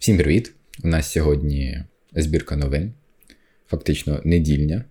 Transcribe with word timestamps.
Всім 0.00 0.16
привіт! 0.16 0.52
У 0.84 0.88
нас 0.88 1.12
сьогодні 1.12 1.84
збірка 2.12 2.56
новин, 2.56 2.92
фактично 3.68 4.20
недільня. 4.24 4.84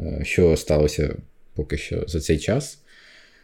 Е, 0.00 0.20
що 0.24 0.56
сталося 0.56 1.16
поки 1.54 1.78
що 1.78 2.04
за 2.08 2.20
цей 2.20 2.38
час? 2.38 2.82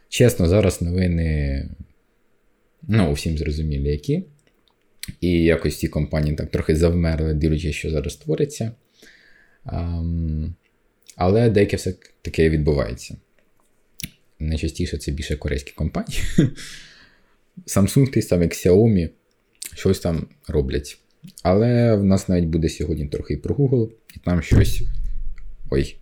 Чесно, 0.08 0.48
зараз 0.48 0.82
новини 0.82 1.68
ну, 2.82 3.12
всім 3.12 3.38
зрозумілі, 3.38 3.90
які. 3.90 4.24
І 5.20 5.44
якось 5.44 5.78
ці 5.78 5.88
компанії 5.88 6.36
так 6.36 6.50
трохи 6.50 6.76
завмерли, 6.76 7.34
дивлячись, 7.34 7.76
що 7.76 7.90
зараз 7.90 8.16
твориться. 8.16 8.72
Але 11.16 11.50
деяке 11.50 11.76
все 11.76 11.94
таке 12.22 12.50
відбувається. 12.50 13.16
Найчастіше 14.38 14.98
це 14.98 15.12
більше 15.12 15.36
корейські 15.36 15.72
компанії. 15.72 16.22
Samsung, 17.66 18.12
той 18.12 18.22
самий 18.22 18.48
Xiaomi, 18.48 19.08
щось 19.76 20.00
там 20.00 20.26
роблять. 20.48 20.98
Але 21.42 21.96
в 21.96 22.04
нас 22.04 22.28
навіть 22.28 22.44
буде 22.44 22.68
сьогодні 22.68 23.06
трохи 23.06 23.34
і 23.34 23.36
про 23.36 23.54
Google, 23.54 23.90
і 24.14 24.18
там 24.18 24.42
щось. 24.42 24.82
Ой. 25.70 25.98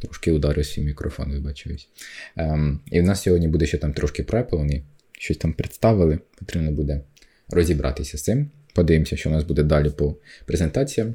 Трошки 0.00 0.32
ударив 0.32 0.66
свій 0.66 0.82
мікрофон, 0.82 1.32
вибачаюсь. 1.32 1.88
Ем, 2.36 2.80
І 2.90 3.00
в 3.00 3.04
нас 3.04 3.22
сьогодні 3.22 3.48
буде 3.48 3.66
ще 3.66 3.78
там 3.78 3.92
трошки 3.92 4.22
про 4.22 4.40
Apple, 4.40 4.56
вони 4.56 4.82
щось 5.12 5.36
там 5.36 5.52
представили. 5.52 6.18
Потрібно 6.38 6.72
буде 6.72 7.00
розібратися 7.48 8.18
з 8.18 8.22
цим. 8.22 8.50
Подивимося, 8.74 9.16
що 9.16 9.30
у 9.30 9.32
нас 9.32 9.44
буде 9.44 9.62
далі 9.62 9.90
по 9.90 10.16
презентаціям. 10.46 11.14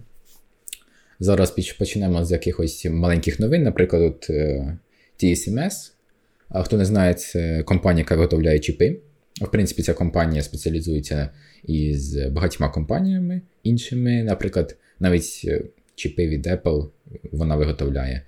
Зараз 1.19 1.51
почнемо 1.51 2.25
з 2.25 2.31
якихось 2.31 2.85
маленьких 2.85 3.39
новин, 3.39 3.63
наприклад, 3.63 4.01
от, 4.01 4.29
е, 4.29 4.77
TSMS. 5.23 5.91
А 6.49 6.63
хто 6.63 6.77
не 6.77 6.85
знає, 6.85 7.13
це 7.13 7.63
компанія, 7.63 8.01
яка 8.01 8.15
виготовляє 8.15 8.59
чіпи. 8.59 8.99
В 9.41 9.51
принципі, 9.51 9.83
ця 9.83 9.93
компанія 9.93 10.41
спеціалізується 10.41 11.29
із 11.63 12.17
багатьма 12.17 12.69
компаніями 12.69 13.41
іншими. 13.63 14.23
Наприклад, 14.23 14.77
навіть 14.99 15.41
е, 15.45 15.61
чіпи 15.95 16.27
від 16.27 16.47
Apple 16.47 16.89
вона 17.31 17.55
виготовляє. 17.55 18.21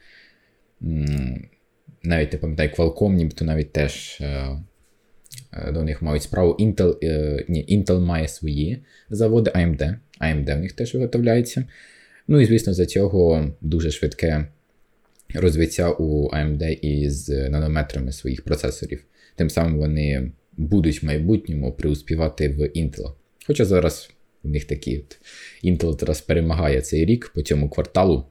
Навіть 2.04 2.34
не 2.34 2.40
пам'ятаю, 2.40 2.70
Qualcomm, 2.78 3.14
нібито 3.14 3.46
навіть 3.46 3.72
теж 3.72 4.18
е, 4.22 4.48
е, 5.54 5.72
до 5.72 5.84
них 5.84 6.02
мають 6.02 6.24
справу. 6.24 6.58
Intel 6.60 6.96
ні, 7.48 7.66
Intel 7.70 8.00
має 8.00 8.28
свої 8.28 8.84
заводи, 9.10 9.52
AMD. 9.52 9.96
AMD 10.22 10.58
в 10.58 10.60
них 10.60 10.74
теж 10.74 10.94
виготовляється. 10.94 11.66
Ну 12.28 12.42
і, 12.42 12.46
звісно, 12.46 12.74
за 12.74 12.86
цього 12.86 13.52
дуже 13.62 13.92
швидке 13.92 14.48
розвиття 15.36 15.92
у 15.92 16.30
AMD 16.30 16.80
із 16.82 17.30
нанометрами 17.30 18.12
своїх 18.12 18.44
процесорів. 18.44 19.04
Тим 19.36 19.50
самим 19.50 19.78
вони 19.78 20.32
будуть 20.58 21.04
в 21.04 21.06
майбутньому 21.06 21.74
приуспівати 21.74 22.50
в 22.50 22.60
Intel. 22.60 23.14
Хоча 23.48 23.66
зараз 23.66 24.10
у 24.44 24.50
них 24.50 24.66
такі 24.66 25.00
от 25.00 25.18
Intel 25.64 26.00
зараз 26.00 26.22
перемагає 26.22 26.82
цей 26.82 27.06
рік 27.06 27.32
по 27.36 27.42
цьому 27.42 27.70
кварталу. 27.70 28.26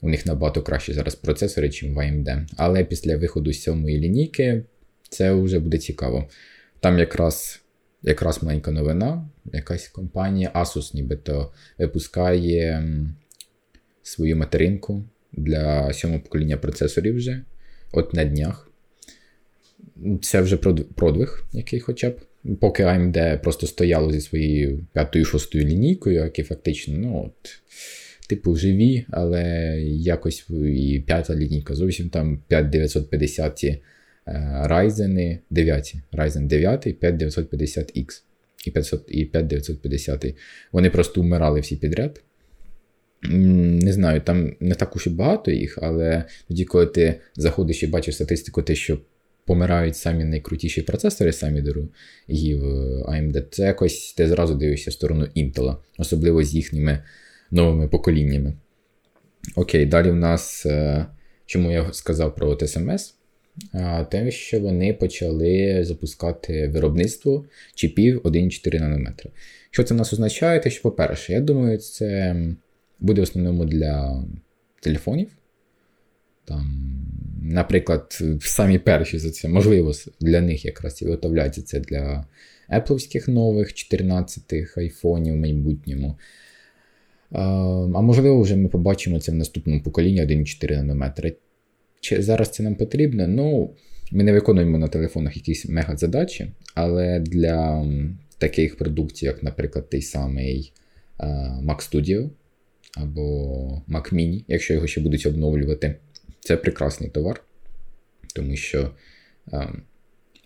У 0.00 0.08
них 0.08 0.26
набагато 0.26 0.62
кращі 0.62 0.92
зараз 0.92 1.14
процесори, 1.14 1.68
ніж 1.68 1.82
в 1.82 1.98
AMD. 1.98 2.46
Але 2.56 2.84
після 2.84 3.16
виходу 3.16 3.52
сьомої 3.52 3.98
лінійки 3.98 4.64
це 5.08 5.32
вже 5.32 5.58
буде 5.58 5.78
цікаво. 5.78 6.28
Там 6.80 6.98
якраз 6.98 7.62
якраз 8.02 8.42
маленька 8.42 8.70
новина, 8.70 9.28
якась 9.52 9.88
компанія 9.88 10.50
Asus 10.54 10.94
нібито 10.94 11.52
випускає 11.78 12.88
свою 14.02 14.36
материнку 14.36 15.04
для 15.32 15.92
сьомого 15.92 16.20
покоління 16.20 16.56
процесорів 16.56 17.16
вже 17.16 17.44
от 17.92 18.14
на 18.14 18.24
днях. 18.24 18.71
Це 20.22 20.40
вже 20.40 20.56
продвиг, 20.96 21.44
який 21.52 21.80
хоча 21.80 22.10
б. 22.10 22.20
Поки 22.60 22.84
AMD 22.84 23.42
просто 23.42 23.66
стояло 23.66 24.12
зі 24.12 24.20
своєю 24.20 24.86
п'ятою-шостою 24.92 25.64
лінійкою, 25.64 26.16
які 26.16 26.42
фактично, 26.42 26.98
ну 26.98 27.24
от, 27.24 27.60
типу, 28.28 28.56
живі, 28.56 29.04
але 29.10 29.42
якось 29.84 30.46
і 30.50 31.04
п'ята 31.06 31.36
лінійка 31.36 31.74
зовсім 31.74 32.08
там 32.08 32.42
5950 32.48 33.64
е, 33.64 33.80
Ryzen 34.66 35.38
9, 35.50 35.94
Ryzen 36.12 36.46
9 36.46 36.86
5950X 36.86 38.22
і 38.66 38.70
500, 38.70 39.04
і 39.08 39.24
5950. 39.24 40.34
Вони 40.72 40.90
просто 40.90 41.20
вмирали 41.20 41.60
всі 41.60 41.76
підряд. 41.76 42.22
Не 43.22 43.92
знаю, 43.92 44.20
там 44.20 44.56
не 44.60 44.74
так 44.74 44.96
уж 44.96 45.06
і 45.06 45.10
багато 45.10 45.50
їх, 45.50 45.78
але 45.82 46.24
тоді, 46.48 46.64
коли 46.64 46.86
ти 46.86 47.20
заходиш 47.36 47.82
і 47.82 47.86
бачиш 47.86 48.14
статистику, 48.14 48.62
те, 48.62 48.74
що 48.74 48.98
помирають 49.46 49.96
самі 49.96 50.24
найкрутіші 50.24 50.82
процесори, 50.82 51.32
самі 51.32 51.62
дорогі 51.62 52.54
в 52.54 52.64
AMD, 53.08 53.44
це 53.50 53.62
якось 53.62 54.12
ти 54.12 54.28
зразу 54.28 54.54
дивишся 54.54 54.90
в 54.90 54.92
сторону 54.92 55.28
Intel, 55.36 55.76
особливо 55.98 56.42
з 56.42 56.54
їхніми 56.54 57.02
новими 57.50 57.88
поколіннями. 57.88 58.54
Окей, 59.56 59.86
далі 59.86 60.10
в 60.10 60.16
нас, 60.16 60.66
е, 60.66 61.06
чому 61.46 61.70
я 61.70 61.92
сказав 61.92 62.34
про 62.34 62.54
TSMS? 62.54 63.14
Те, 64.10 64.30
що 64.30 64.60
вони 64.60 64.94
почали 64.94 65.84
запускати 65.84 66.68
виробництво 66.68 67.44
чіпів 67.74 68.20
1,4 68.24 68.80
нанометра. 68.80 69.30
Що 69.70 69.84
це 69.84 69.94
в 69.94 69.96
нас 69.96 70.12
означає? 70.12 70.60
Те, 70.60 70.70
що, 70.70 70.82
по-перше, 70.82 71.32
я 71.32 71.40
думаю, 71.40 71.78
це 71.78 72.36
буде 73.00 73.20
в 73.20 73.24
основному 73.24 73.64
для 73.64 74.24
телефонів. 74.80 75.28
Там, 76.44 76.92
Наприклад, 77.44 78.22
самі 78.40 78.78
перші 78.78 79.18
за 79.18 79.30
це, 79.30 79.48
можливо, 79.48 79.92
для 80.20 80.40
них 80.40 80.64
якраз 80.64 81.02
і 81.02 81.04
виготовляється 81.04 81.62
це 81.62 81.80
для 81.80 82.26
Apple 82.70 83.30
нових 83.30 83.68
14-х 83.68 84.80
айфонів 84.80 85.34
в 85.34 85.36
майбутньому. 85.36 86.18
А 87.32 88.00
можливо, 88.00 88.40
вже 88.40 88.56
ми 88.56 88.68
побачимо 88.68 89.20
це 89.20 89.32
в 89.32 89.34
наступному 89.34 89.82
поколінні 89.82 90.22
1,4 90.22 90.76
нанометри. 90.76 91.36
Чи 92.00 92.22
зараз 92.22 92.50
це 92.50 92.62
нам 92.62 92.74
потрібно? 92.74 93.28
Ну, 93.28 93.74
ми 94.12 94.24
не 94.24 94.32
виконуємо 94.32 94.78
на 94.78 94.88
телефонах 94.88 95.36
якісь 95.36 95.68
мега-задачі, 95.68 96.52
але 96.74 97.20
для 97.20 97.86
таких 98.38 98.78
продуктів, 98.78 99.26
як, 99.26 99.42
наприклад, 99.42 99.90
той 99.90 100.02
самий 100.02 100.72
Mac 101.64 101.92
Studio 101.92 102.30
або 102.96 103.82
Mac 103.88 104.14
Mini, 104.14 104.44
якщо 104.48 104.74
його 104.74 104.86
ще 104.86 105.00
будуть 105.00 105.26
обновлювати. 105.26 105.94
Це 106.44 106.56
прекрасний 106.56 107.10
товар, 107.10 107.42
тому 108.34 108.56
що 108.56 108.90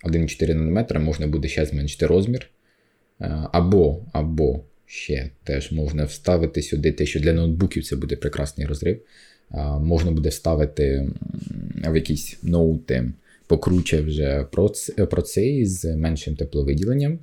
1,4 0.04 0.54
нанометра 0.54 1.00
можна 1.00 1.26
буде 1.26 1.48
ще 1.48 1.66
зменшити 1.66 2.06
розмір. 2.06 2.50
Або 3.52 4.02
або 4.12 4.64
ще 4.86 5.30
теж 5.44 5.72
можна 5.72 6.04
вставити 6.04 6.62
сюди 6.62 6.92
те, 6.92 7.06
що 7.06 7.20
для 7.20 7.32
ноутбуків 7.32 7.84
це 7.84 7.96
буде 7.96 8.16
прекрасний 8.16 8.66
розрив. 8.66 9.00
Можна 9.80 10.10
буде 10.10 10.28
вставити 10.28 11.08
в 11.88 11.94
якісь 11.94 12.38
ноути 12.42 13.12
покруче 13.46 14.00
вже 14.00 14.44
процей 15.10 15.66
з 15.66 15.96
меншим 15.96 16.36
тепловиділенням. 16.36 17.18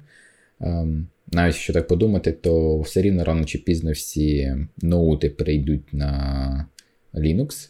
Навіть 1.32 1.56
якщо 1.56 1.74
так 1.74 1.88
подумати, 1.88 2.32
то 2.32 2.80
все 2.80 3.02
рівно 3.02 3.24
рано 3.24 3.46
чи 3.46 3.58
пізно 3.58 3.92
всі 3.92 4.56
ноути 4.82 5.30
перейдуть 5.30 5.94
на 5.94 6.68
Linux, 7.14 7.70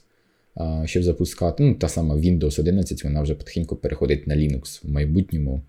щоб 0.85 1.03
запускати. 1.03 1.63
Ну, 1.63 1.75
Та 1.75 1.89
сама 1.89 2.15
Windows 2.15 2.59
11, 2.59 3.03
вона 3.03 3.21
вже 3.21 3.35
потихеньку 3.35 3.75
переходить 3.75 4.27
на 4.27 4.35
Linux 4.35 4.79
в 4.83 4.91
майбутньому. 4.91 5.61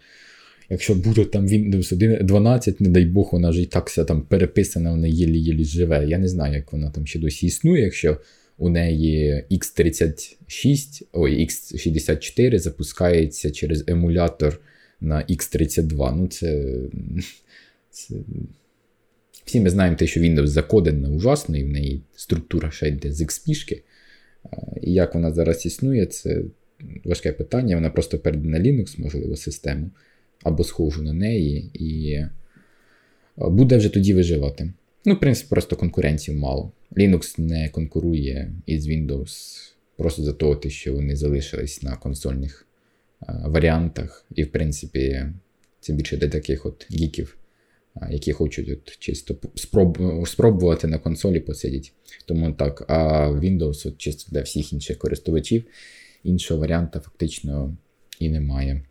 Якщо 0.70 0.94
буде 0.94 1.24
там 1.24 1.46
Windows 1.46 2.22
12, 2.24 2.80
не 2.80 2.88
дай 2.88 3.04
Бог, 3.04 3.28
вона 3.32 3.50
вже 3.50 3.62
і 3.62 3.66
так 3.66 3.88
вся 3.88 4.04
там 4.04 4.22
переписана, 4.22 4.90
вона 4.90 5.06
єлі-єлі 5.06 5.64
живе. 5.64 6.06
Я 6.06 6.18
не 6.18 6.28
знаю, 6.28 6.54
як 6.54 6.72
вона 6.72 6.90
там 6.90 7.06
ще 7.06 7.18
досі 7.18 7.46
існує, 7.46 7.82
якщо 7.82 8.20
у 8.58 8.68
неї 8.68 9.44
X36, 9.50 11.02
ой, 11.12 11.46
X64 11.46 12.58
запускається 12.58 13.50
через 13.50 13.84
емулятор 13.86 14.60
на 15.00 15.22
X32. 15.22 16.16
Ну, 16.16 16.26
це 16.26 16.74
це... 17.90 18.14
Всі 19.44 19.60
ми 19.60 19.70
знаємо 19.70 19.96
те, 19.96 20.06
що 20.06 20.20
Windows 20.20 20.46
закодена 20.46 21.08
ужасно, 21.08 21.56
і 21.56 21.64
в 21.64 21.68
неї 21.68 22.02
структура 22.16 22.70
ще 22.70 22.88
йде 22.88 23.12
з 23.12 23.22
XP. 23.22 23.82
І 24.82 24.92
як 24.92 25.14
вона 25.14 25.32
зараз 25.32 25.66
існує, 25.66 26.06
це 26.06 26.42
важке 27.04 27.32
питання. 27.32 27.74
Вона 27.74 27.90
просто 27.90 28.18
перейде 28.18 28.48
на 28.48 28.58
Linux, 28.58 29.00
можливо, 29.00 29.36
систему, 29.36 29.90
або 30.42 30.64
схожу 30.64 31.02
на 31.02 31.12
неї, 31.12 31.70
і 31.74 32.20
буде 33.36 33.76
вже 33.76 33.88
тоді 33.88 34.14
виживати. 34.14 34.72
Ну, 35.04 35.14
в 35.14 35.20
принципі, 35.20 35.48
просто 35.50 35.76
конкуренції 35.76 36.36
мало. 36.36 36.72
Linux 36.96 37.40
не 37.40 37.68
конкурує 37.68 38.52
із 38.66 38.88
Windows 38.88 39.30
просто 39.96 40.22
за 40.22 40.32
того, 40.32 40.60
що 40.68 40.94
вони 40.94 41.16
залишились 41.16 41.82
на 41.82 41.96
консольних 41.96 42.66
варіантах. 43.44 44.26
І, 44.34 44.42
в 44.42 44.52
принципі, 44.52 45.26
це 45.80 45.92
більше 45.92 46.16
для 46.16 46.28
таких 46.28 46.66
от 46.66 46.86
гіків 46.90 47.36
які 48.10 48.32
хочуть 48.32 48.68
от 48.68 48.98
чисто 48.98 49.36
спроб... 49.54 49.98
спробувати 50.26 50.86
на 50.86 50.98
консолі 50.98 51.40
посидіти. 51.40 51.90
Тому 52.26 52.52
так, 52.52 52.84
а 52.88 53.30
Windows 53.30 53.88
от 53.88 53.98
чисто 53.98 54.32
для 54.32 54.42
всіх 54.42 54.72
інших 54.72 54.98
користувачів 54.98 55.64
іншого 56.24 56.60
варіанта 56.60 57.00
фактично 57.00 57.76
і 58.18 58.28
немає. 58.28 58.82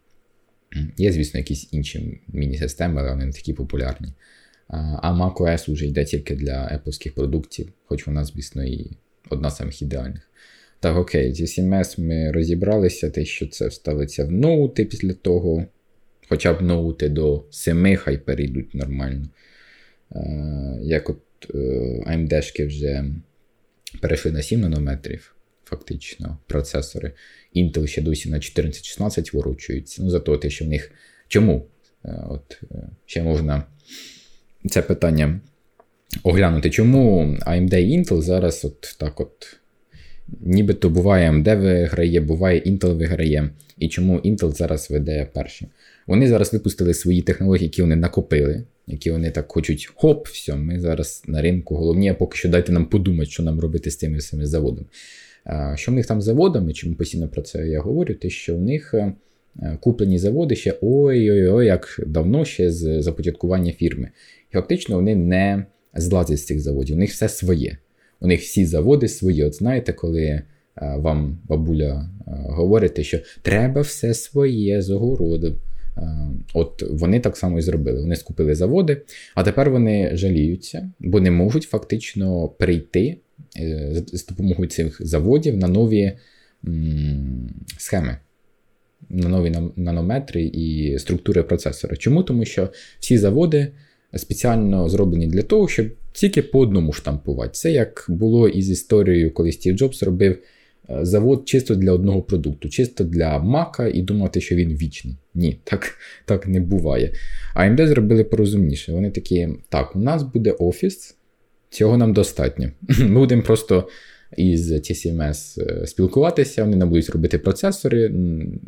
Є, 0.97 1.11
звісно, 1.11 1.37
якісь 1.37 1.67
інші 1.71 2.21
міні-системи, 2.27 3.01
але 3.01 3.11
вони 3.11 3.25
не 3.25 3.31
такі 3.31 3.53
популярні. 3.53 4.13
А 5.01 5.13
macOS 5.13 5.73
вже 5.73 5.85
йде 5.85 6.05
тільки 6.05 6.35
для 6.35 6.81
Apple 6.85 7.13
продуктів, 7.13 7.73
хоч 7.85 8.07
вона, 8.07 8.25
звісно, 8.25 8.63
і 8.63 8.91
одна 9.29 9.49
з 9.49 9.57
самих 9.57 9.81
ідеальних. 9.81 10.29
Так, 10.79 10.97
окей, 10.97 11.33
зі 11.33 11.45
CMS 11.45 11.99
ми 11.99 12.31
розібралися, 12.31 13.09
те, 13.09 13.25
що 13.25 13.47
це 13.47 13.67
вставиться 13.67 14.25
в 14.25 14.31
ноути 14.31 14.85
після 14.85 15.13
того. 15.13 15.65
Хоча 16.33 16.53
б 16.53 16.61
ноути 16.61 17.09
до 17.09 17.43
7 17.51 17.95
хай 17.95 18.17
перейдуть 18.17 18.73
нормально. 18.73 19.25
Як 20.81 21.09
от 21.09 21.19
AMD-шки 22.07 22.67
вже 22.67 23.05
перейшли 24.01 24.31
на 24.31 24.41
7 24.41 24.61
нанометрів, 24.61 25.35
фактично, 25.65 26.37
процесори. 26.47 27.11
Intel 27.55 27.87
ще 27.87 28.01
досі 28.01 28.29
на 28.29 28.37
14-16 28.37 29.33
ворочується. 29.33 30.03
Ну, 30.03 30.09
за 30.09 30.19
те, 30.19 30.49
що 30.49 30.65
в 30.65 30.67
них. 30.67 30.91
Чому? 31.27 31.65
От, 32.03 32.61
Ще 33.05 33.23
можна 33.23 33.63
це 34.69 34.81
питання 34.81 35.39
оглянути. 36.23 36.69
Чому 36.69 37.37
AMD 37.41 37.77
і 37.77 37.99
Intel 37.99 38.21
зараз 38.21 38.65
от 38.65 38.95
так 38.99 39.19
от. 39.19 39.57
Нібито 40.41 40.89
буває 40.89 41.31
AMD 41.31 41.61
виграє, 41.61 42.21
буває 42.21 42.59
Intel 42.59 42.97
виграє. 42.97 43.49
І 43.77 43.87
чому 43.87 44.19
Intel 44.19 44.51
зараз 44.51 44.91
веде 44.91 45.27
перші? 45.33 45.67
Вони 46.07 46.27
зараз 46.27 46.53
випустили 46.53 46.93
свої 46.93 47.21
технології, 47.21 47.65
які 47.65 47.81
вони 47.81 47.95
накопили, 47.95 48.63
які 48.87 49.11
вони 49.11 49.31
так 49.31 49.51
хочуть, 49.51 49.91
хоп, 49.95 50.27
все, 50.27 50.55
ми 50.55 50.79
зараз 50.79 51.23
на 51.27 51.41
ринку. 51.41 51.75
Головні, 51.75 52.15
поки 52.19 52.37
що 52.37 52.49
дайте 52.49 52.71
нам 52.71 52.85
подумати, 52.85 53.29
що 53.29 53.43
нам 53.43 53.59
робити 53.59 53.91
з 53.91 53.95
тими 53.95 54.21
самими 54.21 54.47
заводами. 54.47 54.87
Що 55.75 55.91
в 55.91 55.95
них 55.95 56.05
там 56.05 56.21
з 56.21 56.25
заводами, 56.25 56.73
чому 56.73 56.95
постійно 56.95 57.27
про 57.27 57.41
це 57.41 57.67
я 57.67 57.81
говорю, 57.81 58.13
те, 58.13 58.29
що 58.29 58.55
в 58.55 58.61
них 58.61 58.93
е, 58.93 59.13
куплені 59.81 60.19
заводи 60.19 60.55
ще 60.55 60.77
ой-ой-ой, 60.81 61.65
як 61.65 62.01
давно 62.07 62.45
ще 62.45 62.71
з 62.71 63.01
започаткування 63.01 63.71
фірми. 63.71 64.09
І 64.51 64.53
фактично 64.53 64.95
вони 64.95 65.15
не 65.15 65.65
злазять 65.95 66.37
з 66.37 66.45
цих 66.45 66.59
заводів, 66.59 66.95
у 66.95 66.99
них 66.99 67.11
все 67.11 67.29
своє. 67.29 67.77
У 68.19 68.27
них 68.27 68.41
всі 68.41 68.65
заводи 68.65 69.07
свої. 69.07 69.43
От 69.43 69.55
знаєте, 69.55 69.93
коли 69.93 70.21
е, 70.21 70.43
вам 70.75 71.37
бабуля 71.43 72.09
е, 72.27 72.31
говорить, 72.31 73.05
що 73.05 73.19
треба 73.41 73.81
все 73.81 74.13
своє 74.13 74.81
з 74.81 74.89
огороду. 74.89 75.55
Е, 75.97 76.01
от 76.53 76.83
вони 76.89 77.19
так 77.19 77.37
само 77.37 77.59
і 77.59 77.61
зробили. 77.61 77.99
Вони 77.99 78.15
скупили 78.15 78.55
заводи, 78.55 79.01
а 79.35 79.43
тепер 79.43 79.69
вони 79.69 80.11
жаліються, 80.13 80.91
бо 80.99 81.19
не 81.19 81.31
можуть 81.31 81.63
фактично 81.63 82.47
перейти 82.47 83.17
з 84.13 84.25
допомогою 84.25 84.69
цих 84.69 85.07
заводів 85.07 85.57
на 85.57 85.67
нові 85.67 86.11
схеми, 87.77 88.17
на 89.09 89.29
нові 89.29 89.53
нанометри 89.75 90.43
і 90.43 90.99
структури 90.99 91.43
процесора. 91.43 91.95
Чому? 91.95 92.23
Тому 92.23 92.45
що 92.45 92.69
всі 92.99 93.17
заводи 93.17 93.67
спеціально 94.15 94.89
зроблені 94.89 95.27
для 95.27 95.41
того, 95.41 95.67
щоб 95.67 95.87
тільки 96.13 96.41
по 96.41 96.59
одному 96.59 96.93
штампувати. 96.93 97.51
Це 97.53 97.71
як 97.71 98.05
було 98.09 98.47
із 98.47 98.69
історією, 98.69 99.33
коли 99.33 99.51
Стів 99.51 99.77
Джобс 99.77 100.03
робив 100.03 100.31
е, 100.31 100.41
завод 100.89 101.43
чисто 101.45 101.75
для 101.75 101.91
одного 101.91 102.21
продукту, 102.21 102.69
чисто 102.69 103.03
для 103.03 103.39
Мака 103.39 103.87
і 103.87 104.01
думати, 104.01 104.41
що 104.41 104.55
він 104.55 104.69
вічний. 104.69 105.17
Ні, 105.35 105.59
так 105.63 105.97
так 106.25 106.47
не 106.47 106.59
буває. 106.59 107.13
AMD 107.55 107.87
зробили 107.87 108.23
порозумніше. 108.23 108.93
Вони 108.93 109.11
такі, 109.11 109.49
так, 109.69 109.95
у 109.95 109.99
нас 109.99 110.23
буде 110.23 110.51
офіс, 110.51 111.15
цього 111.69 111.97
нам 111.97 112.13
достатньо. 112.13 112.71
Ми 112.99 113.19
будемо 113.19 113.41
просто. 113.41 113.87
Із 114.37 114.71
TCMS 114.71 115.61
е, 115.61 115.87
спілкуватися, 115.87 116.63
вони 116.63 116.75
нам 116.75 116.89
будуть 116.89 117.09
робити 117.09 117.37
процесори, 117.37 118.11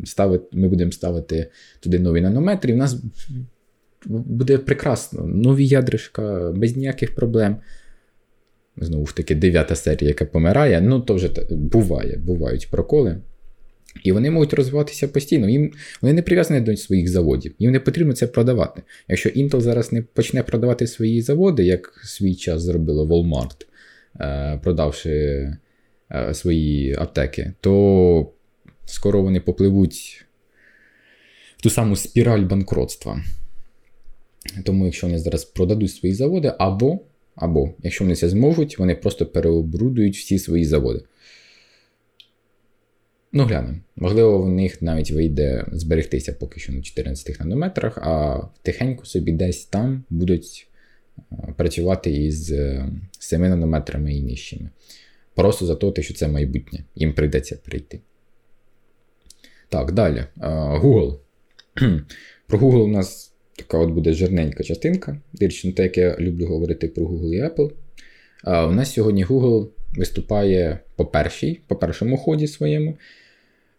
ставити, 0.04 0.44
ми 0.52 0.68
будемо 0.68 0.92
ставити 0.92 1.50
туди 1.80 1.98
нові 1.98 2.20
нанометри, 2.20 2.72
в 2.72 2.76
нас 2.76 3.02
буде 4.06 4.58
прекрасно. 4.58 5.26
Нові 5.26 5.66
ядришка, 5.66 6.52
без 6.56 6.76
ніяких 6.76 7.14
проблем. 7.14 7.56
Знову 8.76 9.06
ж 9.06 9.16
таки, 9.16 9.34
дев'ята 9.34 9.74
серія, 9.74 10.08
яка 10.08 10.24
помирає, 10.24 10.80
ну 10.80 11.00
то 11.00 11.14
вже 11.14 11.30
буває, 11.50 12.16
бувають 12.16 12.70
проколи. 12.70 13.20
І 14.02 14.12
вони 14.12 14.30
можуть 14.30 14.54
розвиватися 14.54 15.08
постійно. 15.08 15.48
Їм 15.48 15.72
Вони 16.02 16.14
не 16.14 16.22
прив'язані 16.22 16.60
до 16.60 16.76
своїх 16.76 17.08
заводів, 17.08 17.54
їм 17.58 17.72
не 17.72 17.80
потрібно 17.80 18.12
це 18.12 18.26
продавати. 18.26 18.82
Якщо 19.08 19.28
Intel 19.28 19.60
зараз 19.60 19.92
не 19.92 20.02
почне 20.02 20.42
продавати 20.42 20.86
свої 20.86 21.22
заводи, 21.22 21.64
як 21.64 22.00
свій 22.04 22.34
час 22.34 22.62
зробило 22.62 23.06
Walmart, 23.06 23.66
е, 24.20 24.60
продавши 24.62 25.10
е, 26.10 26.34
свої 26.34 26.94
аптеки, 26.94 27.52
то 27.60 28.32
скоро 28.84 29.22
вони 29.22 29.40
попливуть 29.40 30.26
в 31.56 31.62
ту 31.62 31.70
саму 31.70 31.96
спіраль 31.96 32.42
банкротства. 32.42 33.22
Тому, 34.64 34.84
якщо 34.84 35.06
вони 35.06 35.18
зараз 35.18 35.44
продадуть 35.44 35.90
свої 35.90 36.14
заводи, 36.14 36.52
або, 36.58 37.00
або 37.36 37.74
якщо 37.82 38.04
вони 38.04 38.14
це 38.14 38.28
зможуть, 38.28 38.78
вони 38.78 38.94
просто 38.94 39.26
переобрудують 39.26 40.16
всі 40.16 40.38
свої 40.38 40.64
заводи. 40.64 41.00
Ну, 43.32 43.44
глянемо. 43.44 43.78
Можливо, 43.96 44.42
в 44.42 44.50
них 44.50 44.82
навіть 44.82 45.10
вийде 45.10 45.64
зберегтися 45.72 46.32
поки 46.32 46.60
що 46.60 46.72
на 46.72 46.82
14 46.82 47.40
нанометрах, 47.40 47.98
а 47.98 48.40
тихенько 48.62 49.04
собі 49.04 49.32
десь 49.32 49.64
там 49.64 50.04
будуть 50.10 50.68
працювати 51.56 52.10
із 52.10 52.54
7 53.18 53.44
е, 53.44 53.48
нанометрами 53.48 54.14
і 54.14 54.22
нижчими. 54.22 54.70
Просто 55.34 55.66
за 55.66 55.74
те, 55.74 56.02
що 56.02 56.14
це 56.14 56.28
майбутнє. 56.28 56.84
Їм 56.94 57.14
прийдеться 57.14 57.58
прийти. 57.64 58.00
Так, 59.68 59.92
далі. 59.92 60.24
Google. 60.82 61.18
Про 62.46 62.58
Google 62.58 62.82
у 62.82 62.88
нас 62.88 63.32
Така 63.58 63.78
от 63.78 63.90
буде 63.90 64.12
жирненька 64.12 64.64
частинка. 64.64 65.20
Дирчно 65.32 65.72
те, 65.72 65.82
як 65.82 65.98
я 65.98 66.16
люблю 66.18 66.46
говорити 66.46 66.88
про 66.88 67.06
Google 67.06 67.34
і 67.34 67.42
Apple. 67.42 67.70
У 68.68 68.72
нас 68.72 68.92
сьогодні 68.92 69.24
Google 69.24 69.68
виступає 69.96 70.78
по 70.96 71.06
першій, 71.06 71.60
по 71.66 71.76
першому 71.76 72.16
ході 72.16 72.46
своєму, 72.46 72.98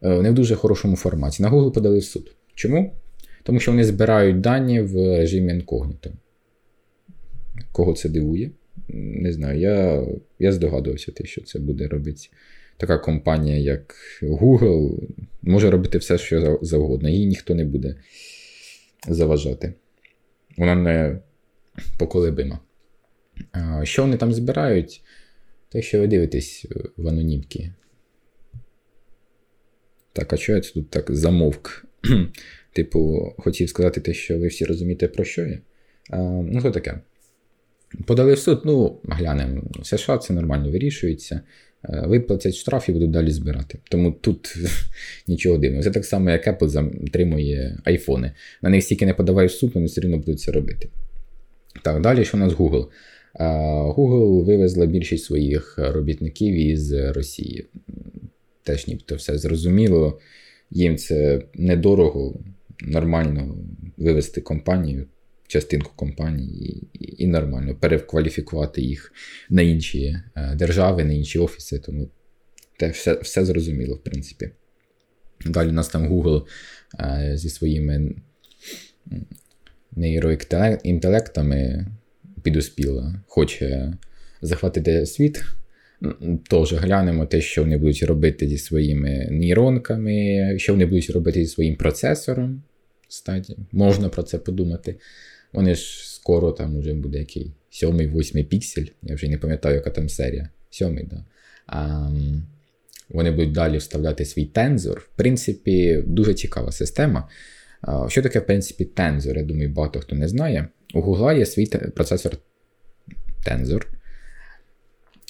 не 0.01 0.31
в 0.31 0.33
дуже 0.33 0.55
хорошому 0.55 0.95
форматі. 0.95 1.43
На 1.43 1.51
Google 1.51 1.71
подали 1.71 1.97
в 1.97 2.03
суд. 2.03 2.31
Чому? 2.55 2.93
Тому 3.43 3.59
що 3.59 3.71
вони 3.71 3.83
збирають 3.83 4.41
дані 4.41 4.81
в 4.81 5.17
режимі 5.17 5.53
інкогніто. 5.53 6.09
Кого 7.71 7.93
це 7.93 8.09
дивує? 8.09 8.51
Не 8.89 9.33
знаю. 9.33 9.59
Я 9.59 10.07
я 10.39 10.51
здогадувався, 10.51 11.11
те, 11.11 11.25
що 11.25 11.41
це 11.41 11.59
буде 11.59 11.87
робити. 11.87 12.21
Така 12.77 12.97
компанія, 12.97 13.57
як 13.57 13.95
Google, 14.21 14.99
може 15.41 15.71
робити 15.71 15.97
все, 15.97 16.17
що 16.17 16.59
завгодно. 16.61 17.09
Їй 17.09 17.25
ніхто 17.25 17.55
не 17.55 17.65
буде 17.65 17.95
заважати. 19.07 19.73
Вона 20.57 20.75
не 20.75 21.19
поколебима. 21.97 22.59
Що 23.83 24.01
вони 24.01 24.17
там 24.17 24.33
збирають? 24.33 25.01
Те, 25.69 25.81
що 25.81 25.99
ви 25.99 26.07
дивитесь 26.07 26.65
в 26.97 27.07
анонімки. 27.07 27.73
Так, 30.13 30.33
а 30.33 30.37
що 30.37 30.53
я 30.53 30.61
тут 30.61 30.89
так 30.89 31.15
замовк? 31.15 31.85
типу, 32.73 33.33
хотів 33.37 33.69
сказати 33.69 34.01
те, 34.01 34.13
що 34.13 34.39
ви 34.39 34.47
всі 34.47 34.65
розумієте, 34.65 35.07
про 35.07 35.23
що 35.23 35.41
я. 35.41 35.59
А, 36.09 36.17
Ну, 36.21 36.59
що 36.59 36.71
таке? 36.71 36.99
Подали 38.05 38.33
в 38.33 38.39
суд, 38.39 38.61
ну, 38.65 38.99
глянемо. 39.03 39.63
США 39.83 40.17
це 40.17 40.33
нормально 40.33 40.71
вирішується. 40.71 41.41
Е, 41.83 42.03
виплатять 42.07 42.55
штраф 42.55 42.89
і 42.89 42.91
будуть 42.91 43.11
далі 43.11 43.31
збирати. 43.31 43.79
Тому 43.89 44.11
тут 44.11 44.55
нічого 45.27 45.57
дивного. 45.57 45.83
Це 45.83 45.91
так 45.91 46.05
само, 46.05 46.29
як 46.29 46.47
Apple 46.47 46.67
затримує 46.67 47.77
айфони. 47.83 48.31
На 48.61 48.69
них 48.69 48.83
стільки 48.83 49.05
не 49.05 49.13
подаваєш 49.13 49.57
суд, 49.57 49.71
вони 49.73 49.85
все 49.85 50.01
одно 50.01 50.17
будуть 50.17 50.39
це 50.39 50.51
робити. 50.51 50.89
Так, 51.83 52.01
далі 52.01 52.25
що 52.25 52.37
у 52.37 52.39
нас 52.39 52.53
Google? 52.53 52.87
Е, 53.39 53.45
Google 53.83 54.43
вивезла 54.45 54.85
більшість 54.85 55.25
своїх 55.25 55.75
робітників 55.77 56.55
із 56.55 56.93
Росії. 56.93 57.65
Теж 58.63 58.87
нібито 58.87 59.15
все 59.15 59.37
зрозуміло. 59.37 60.19
Їм 60.71 60.97
це 60.97 61.41
недорого, 61.53 62.39
нормально 62.81 63.55
вивести 63.97 64.41
компанію 64.41 65.05
частинку 65.47 65.91
компанії 65.95 66.87
і, 66.93 67.23
і 67.23 67.27
нормально 67.27 67.75
перекваліфікувати 67.75 68.81
їх 68.81 69.13
на 69.49 69.61
інші 69.61 70.19
е, 70.35 70.55
держави, 70.55 71.03
на 71.03 71.13
інші 71.13 71.39
офіси. 71.39 71.79
Тому 71.79 72.09
те 72.79 72.89
все, 72.89 73.13
все 73.13 73.45
зрозуміло, 73.45 73.95
в 73.95 74.03
принципі. 74.03 74.49
Далі 75.45 75.69
у 75.69 75.73
нас 75.73 75.87
там 75.87 76.13
Google 76.13 76.45
е, 76.99 77.31
зі 77.37 77.49
своїми 77.49 78.15
нейроінтелектами 79.95 81.87
підуспіла, 82.43 83.21
хоче 83.27 83.93
захватити 84.41 85.05
світ. 85.05 85.43
Теж 86.49 86.73
глянемо 86.73 87.25
те, 87.25 87.41
що 87.41 87.61
вони 87.61 87.77
будуть 87.77 88.03
робити 88.03 88.47
зі 88.47 88.57
своїми 88.57 89.27
нейронками, 89.31 90.53
що 90.57 90.73
вони 90.73 90.85
будуть 90.85 91.09
робити 91.09 91.45
зі 91.45 91.47
своїм 91.47 91.75
процесором. 91.75 92.63
Статі. 93.07 93.57
Можна 93.71 94.09
про 94.09 94.23
це 94.23 94.37
подумати. 94.37 94.95
Вони 95.53 95.75
ж 95.75 96.13
скоро 96.15 96.51
там 96.51 96.79
вже 96.79 96.93
буде 96.93 97.19
який 97.19 97.51
сьомий, 97.69 98.07
восьмий 98.07 98.43
піксель. 98.43 98.85
Я 99.03 99.15
вже 99.15 99.27
не 99.27 99.37
пам'ятаю, 99.37 99.75
яка 99.75 99.89
там 99.89 100.09
серія. 100.09 100.49
Сьомий, 100.69 101.03
да. 101.03 101.25
А, 101.67 102.09
Вони 103.09 103.31
будуть 103.31 103.51
далі 103.51 103.77
вставляти 103.77 104.25
свій 104.25 104.45
тензор. 104.45 104.99
В 105.13 105.17
принципі, 105.17 106.03
дуже 106.07 106.33
цікава 106.33 106.71
система. 106.71 107.29
Що 108.07 108.21
таке, 108.21 108.39
в 108.39 108.45
принципі, 108.45 108.85
тензор? 108.85 109.37
Я 109.37 109.43
думаю, 109.43 109.69
багато 109.69 109.99
хто 109.99 110.15
не 110.15 110.27
знає. 110.27 110.67
У 110.93 111.01
Google 111.01 111.37
є 111.37 111.45
свій 111.45 111.65
процесор 111.65 112.37
Tensor. 113.47 113.85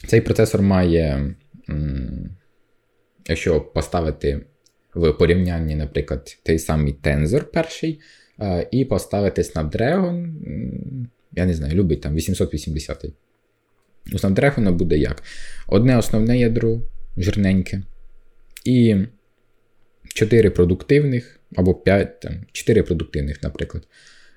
Цей 0.08 0.22
процесор 0.22 0.62
має, 0.62 1.36
якщо 3.28 3.62
поставити 3.62 4.46
в 4.96 5.12
порівнянні, 5.12 5.76
наприклад, 5.76 6.38
той 6.44 6.60
самий 6.60 6.96
Tensor 7.04 7.44
перший, 7.44 8.00
і 8.72 8.86
поставити 8.86 9.42
Snapdragon, 9.42 10.28
я 11.32 11.46
не 11.46 11.54
знаю, 11.54 11.76
любить 11.76 12.02
там 12.02 12.16
880. 12.16 13.06
У 14.14 14.16
Snapdragon 14.16 14.72
буде 14.72 14.98
як? 14.98 15.24
Одне 15.68 15.98
основне 15.98 16.40
ядро 16.40 16.82
жирненьке, 17.18 17.82
і 18.66 18.96
4 20.08 20.50
продуктивних, 20.50 21.40
або 21.56 21.74
5, 21.74 22.20
там, 22.20 22.34
4 22.52 22.84
продуктивних, 22.84 23.44
наприклад. 23.44 23.88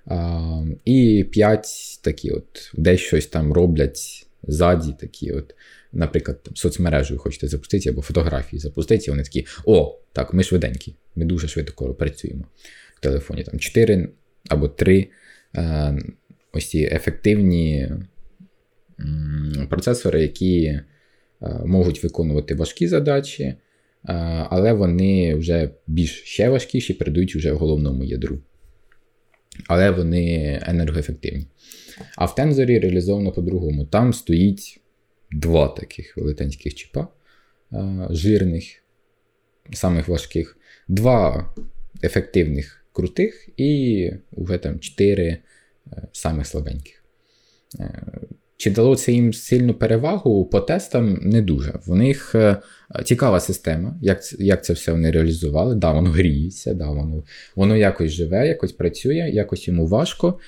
А, 0.07 0.65
І 0.85 1.25
5 1.31 1.67
такі 2.03 2.31
от, 2.31 2.73
десь 2.75 3.01
щось 3.01 3.27
там 3.27 3.53
роблять 3.53 4.27
ззаді, 4.43 4.95
такі 5.01 5.33
от, 5.33 5.55
наприклад, 5.93 6.43
там, 6.43 6.57
соцмережу 6.57 7.19
хочете 7.19 7.49
запустити, 7.49 7.91
або 7.91 8.03
фотографії 8.03 8.61
запустити, 8.61 9.11
вони 9.11 9.23
такі: 9.23 9.47
о, 9.65 9.99
так, 10.13 10.35
ми 10.35 10.43
швиденькі, 10.43 10.95
ми 11.17 11.25
дуже 11.25 11.49
швидко 11.49 11.95
працюємо 11.95 12.45
телефоні. 13.01 13.45
Там 13.45 13.59
4 13.59 14.09
або 14.49 14.69
3 14.69 15.09
а, 15.55 15.93
ось 16.53 16.69
ці 16.69 16.79
ефективні 16.79 17.91
процесори, 19.69 20.23
які 20.23 20.81
а, 21.41 21.65
можуть 21.65 22.03
виконувати 22.03 22.55
важкі 22.55 22.89
задачі. 22.89 23.55
Але 24.51 24.73
вони 24.73 25.35
вже 25.35 25.71
більш 25.87 26.23
ще 26.23 26.49
важкіші, 26.49 26.95
передають 26.95 27.37
вже 27.37 27.53
головному 27.53 28.05
ядру 28.05 28.39
але 29.67 29.91
вони 29.91 30.59
енергоефективні. 30.67 31.47
А 32.17 32.25
в 32.25 32.35
тензорі 32.35 32.79
реалізовано 32.79 33.33
по-другому. 33.33 33.85
Там 33.85 34.13
стоїть 34.13 34.81
два 35.31 35.69
таких 35.69 36.17
велетенських 36.17 36.75
чіпа 36.75 37.09
жирних, 38.11 38.65
самих 39.73 40.09
важких, 40.09 40.57
два 40.89 41.55
ефективних 42.03 42.80
крутих 42.93 43.49
і 43.57 44.11
вже 44.33 44.59
там 44.59 44.79
чотири 44.79 45.27
е, 45.27 45.41
самих 46.13 46.47
слабеньких. 46.47 47.05
Е, 47.81 48.03
чи 48.57 48.71
дало 48.71 48.97
це 48.97 49.13
їм 49.13 49.33
сильну 49.33 49.75
перевагу 49.75 50.45
по 50.45 50.61
тестам? 50.61 51.19
Не 51.23 51.43
дуже. 51.43 51.73
В 51.87 51.95
них 51.95 52.35
е, 52.35 52.57
цікава 53.05 53.41
система, 53.41 53.99
як 54.03 54.21
як 54.39 54.65
це 54.65 54.73
все 54.73 54.93
вони 54.93 55.11
реалізували. 55.11 55.75
Да, 55.75 55.93
воно 55.93 56.11
гріється, 56.11 56.75
да, 56.75 56.91
воно 56.91 57.23
воно 57.57 57.77
якось 57.77 58.11
живе, 58.11 58.49
якось 58.49 58.73
працює, 58.73 59.31
якось 59.33 59.69
йому 59.69 59.87
важко, 59.87 60.39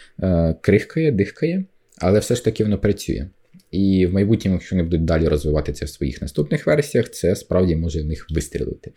крихкає, 0.60 1.12
дихкає, 1.12 1.64
але 1.98 2.18
все 2.18 2.34
ж 2.34 2.44
таки 2.44 2.64
воно 2.64 2.78
працює. 2.78 3.26
І 3.70 4.06
в 4.06 4.12
майбутньому, 4.12 4.56
якщо 4.56 4.76
вони 4.76 4.82
будуть 4.82 5.04
далі 5.04 5.28
розвивати 5.28 5.72
це 5.72 5.84
в 5.84 5.88
своїх 5.88 6.22
наступних 6.22 6.66
версіях, 6.66 7.10
це 7.10 7.36
справді 7.36 7.76
може 7.76 8.02
в 8.02 8.06
них 8.06 8.26
вистрілити. 8.30 8.92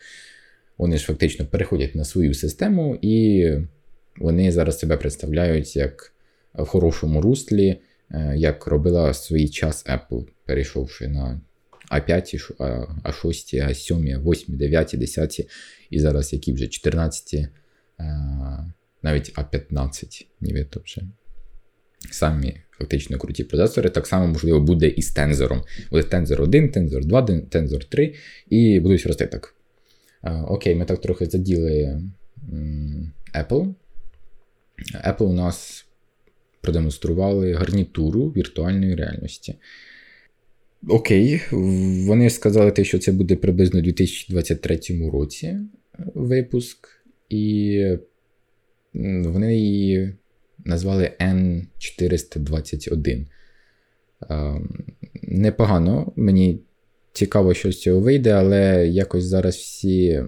Вони 0.78 0.98
ж 0.98 1.06
фактично 1.06 1.46
переходять 1.46 1.96
на 1.96 2.06
свою 2.06 2.34
систему, 2.34 2.98
і 3.02 3.50
вони 4.18 4.52
зараз 4.52 4.80
себе 4.80 4.98
представляють 4.98 5.76
як 5.76 6.14
в 6.54 6.66
хорошому 6.66 7.22
руслі. 7.22 7.78
Е, 8.12 8.34
як 8.38 8.68
робила 8.68 9.14
свій 9.14 9.50
час 9.50 9.86
Apple, 9.86 10.26
перейшовши 10.46 11.08
на 11.08 11.42
А5, 11.92 12.52
А6, 13.04 13.68
А7, 13.68 14.32
8, 14.32 14.58
9, 14.58 14.96
10 14.98 15.48
і 15.90 16.00
зараз 16.00 16.34
які 16.34 16.54
вже 16.54 16.68
14, 16.68 17.34
е, 17.34 17.50
навіть 19.04 19.34
А15, 19.38 20.26
ніби 20.42 20.68
вже. 20.86 21.02
Самі 22.12 22.62
фактично 22.72 23.18
круті 23.18 23.44
процесори. 23.44 23.90
Так 23.90 24.08
само, 24.08 24.28
можливо, 24.28 24.60
буде 24.60 24.88
і 24.88 25.02
з 25.02 25.12
тензором. 25.12 25.64
Буде 25.92 26.04
тензор 26.04 26.42
1, 26.42 26.72
тензор 26.72 27.06
2, 27.06 27.22
тензор 27.50 27.84
3, 27.84 28.16
і 28.50 28.80
будуть 28.80 29.06
рости 29.06 29.28
так. 29.28 29.55
Окей, 30.48 30.76
ми 30.76 30.86
так 30.86 31.02
трохи 31.02 31.26
заділи 31.26 32.02
Apple. 33.36 33.74
Apple 35.08 35.24
у 35.24 35.34
нас 35.34 35.86
продемонстрували 36.62 37.54
гарнітуру 37.54 38.30
віртуальної 38.30 38.96
реальності. 38.96 39.56
Окей, 40.88 41.42
вони 42.08 42.30
сказали, 42.30 42.72
те, 42.72 42.84
що 42.84 43.00
це 43.00 43.12
буде 43.12 43.36
приблизно 43.36 43.80
у 43.80 43.84
2023 43.84 44.80
році 45.14 45.58
випуск, 46.14 46.88
і 47.30 47.98
вони 49.24 49.58
її 49.58 50.14
назвали 50.66 51.12
N421. 51.20 53.26
Непогано, 55.22 56.14
мені 56.16 56.60
цікаво, 57.16 57.54
що 57.54 57.72
з 57.72 57.82
цього 57.82 58.00
вийде, 58.00 58.32
але 58.32 58.88
якось 58.88 59.24
зараз 59.24 59.56
всі 59.56 60.24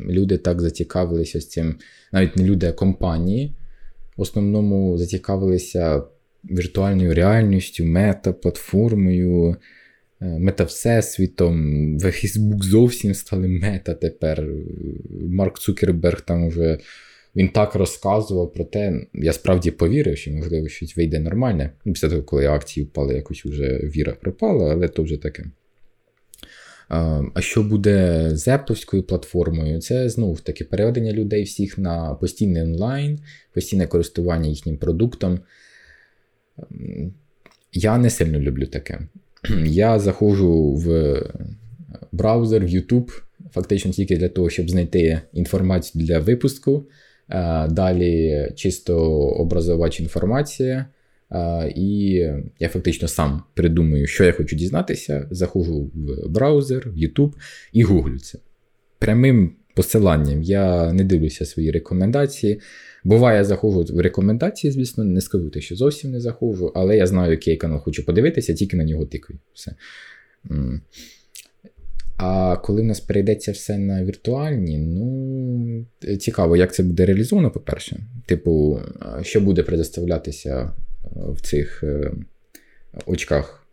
люди 0.00 0.38
так 0.38 0.60
зацікавилися 0.60 1.40
з 1.40 1.48
цим, 1.48 1.74
навіть 2.12 2.36
не 2.36 2.44
люди, 2.44 2.66
а 2.66 2.72
компанії 2.72 3.54
в 4.16 4.20
основному 4.20 4.98
зацікавилися 4.98 6.02
віртуальною 6.44 7.14
реальністю, 7.14 7.84
мета-платформою, 7.84 9.56
е, 10.20 10.38
мета-всесвітом. 10.38 11.98
Фейсбук 12.00 12.64
зовсім 12.64 13.14
стали 13.14 13.48
мета 13.48 13.94
тепер. 13.94 14.48
Марк 15.20 15.58
Цукерберг 15.58 16.20
там 16.20 16.48
вже 16.48 16.78
він 17.36 17.48
так 17.48 17.74
розказував 17.74 18.52
про 18.52 18.64
те, 18.64 19.06
я 19.14 19.32
справді 19.32 19.70
повірив, 19.70 20.18
що, 20.18 20.30
можливо, 20.30 20.68
щось 20.68 20.96
вийде 20.96 21.20
нормальне. 21.20 21.70
Після 21.84 22.08
того, 22.08 22.22
коли 22.22 22.46
акції 22.46 22.86
впали, 22.86 23.14
якось 23.14 23.44
вже 23.44 23.78
віра 23.78 24.16
пропала, 24.20 24.72
але 24.72 24.88
то 24.88 25.02
вже 25.02 25.16
таке. 25.16 25.44
А 26.88 27.40
що 27.40 27.62
буде 27.62 28.28
з 28.36 28.48
Apple 28.48 29.02
платформою? 29.02 29.80
Це 29.80 30.08
знову 30.08 30.36
ж 30.36 30.44
таки 30.44 30.64
переведення 30.64 31.12
людей 31.12 31.42
всіх 31.42 31.78
на 31.78 32.14
постійний 32.14 32.62
онлайн, 32.62 33.18
постійне 33.54 33.86
користування 33.86 34.48
їхнім 34.48 34.76
продуктом. 34.76 35.40
Я 37.72 37.98
не 37.98 38.10
сильно 38.10 38.38
люблю 38.38 38.66
таке. 38.66 39.00
Я 39.64 39.98
заходжу 39.98 40.74
в 40.74 41.16
браузер, 42.12 42.64
в 42.64 42.68
YouTube, 42.68 43.22
фактично 43.50 43.92
тільки 43.92 44.16
для 44.16 44.28
того, 44.28 44.50
щоб 44.50 44.70
знайти 44.70 45.20
інформацію 45.32 46.06
для 46.06 46.18
випуску. 46.18 46.86
Далі 47.68 48.48
чисто 48.54 49.10
образовач 49.18 50.00
інформація. 50.00 50.86
І 51.74 52.12
я 52.58 52.68
фактично 52.68 53.08
сам 53.08 53.42
придумую, 53.54 54.06
що 54.06 54.24
я 54.24 54.32
хочу 54.32 54.56
дізнатися, 54.56 55.28
заходжу 55.30 55.90
в 55.94 56.28
браузер, 56.28 56.90
в 56.90 56.96
YouTube 56.96 57.32
і 57.72 57.82
гуглю 57.82 58.18
це. 58.18 58.38
Прямим 58.98 59.52
посиланням 59.74 60.42
я 60.42 60.92
не 60.92 61.04
дивлюся 61.04 61.46
свої 61.46 61.70
рекомендації. 61.70 62.60
Буває, 63.04 63.38
я 63.38 63.44
заходжу 63.44 63.94
в 63.94 64.00
рекомендації, 64.00 64.70
звісно, 64.70 65.04
не 65.04 65.20
скажу 65.20 65.50
те, 65.50 65.60
що 65.60 65.76
зовсім 65.76 66.10
не 66.10 66.20
заходжу, 66.20 66.72
але 66.74 66.96
я 66.96 67.06
знаю, 67.06 67.30
який 67.30 67.56
канал 67.56 67.78
хочу 67.78 68.06
подивитися, 68.06 68.54
тільки 68.54 68.76
на 68.76 68.84
нього 68.84 69.06
тикаю. 69.06 69.38
Все. 69.54 69.74
А 72.16 72.56
коли 72.56 72.82
в 72.82 72.84
нас 72.84 73.00
перейдеться 73.00 73.52
все 73.52 73.78
на 73.78 74.04
віртуальні, 74.04 74.78
ну 74.78 75.86
цікаво, 76.16 76.56
як 76.56 76.74
це 76.74 76.82
буде 76.82 77.06
реалізовано, 77.06 77.50
по-перше. 77.50 78.00
Типу, 78.26 78.80
що 79.22 79.40
буде 79.40 79.62
предоставлятися 79.62 80.72
в 81.04 81.40
цих 81.40 81.82
е, 81.82 82.12
очках 83.06 83.66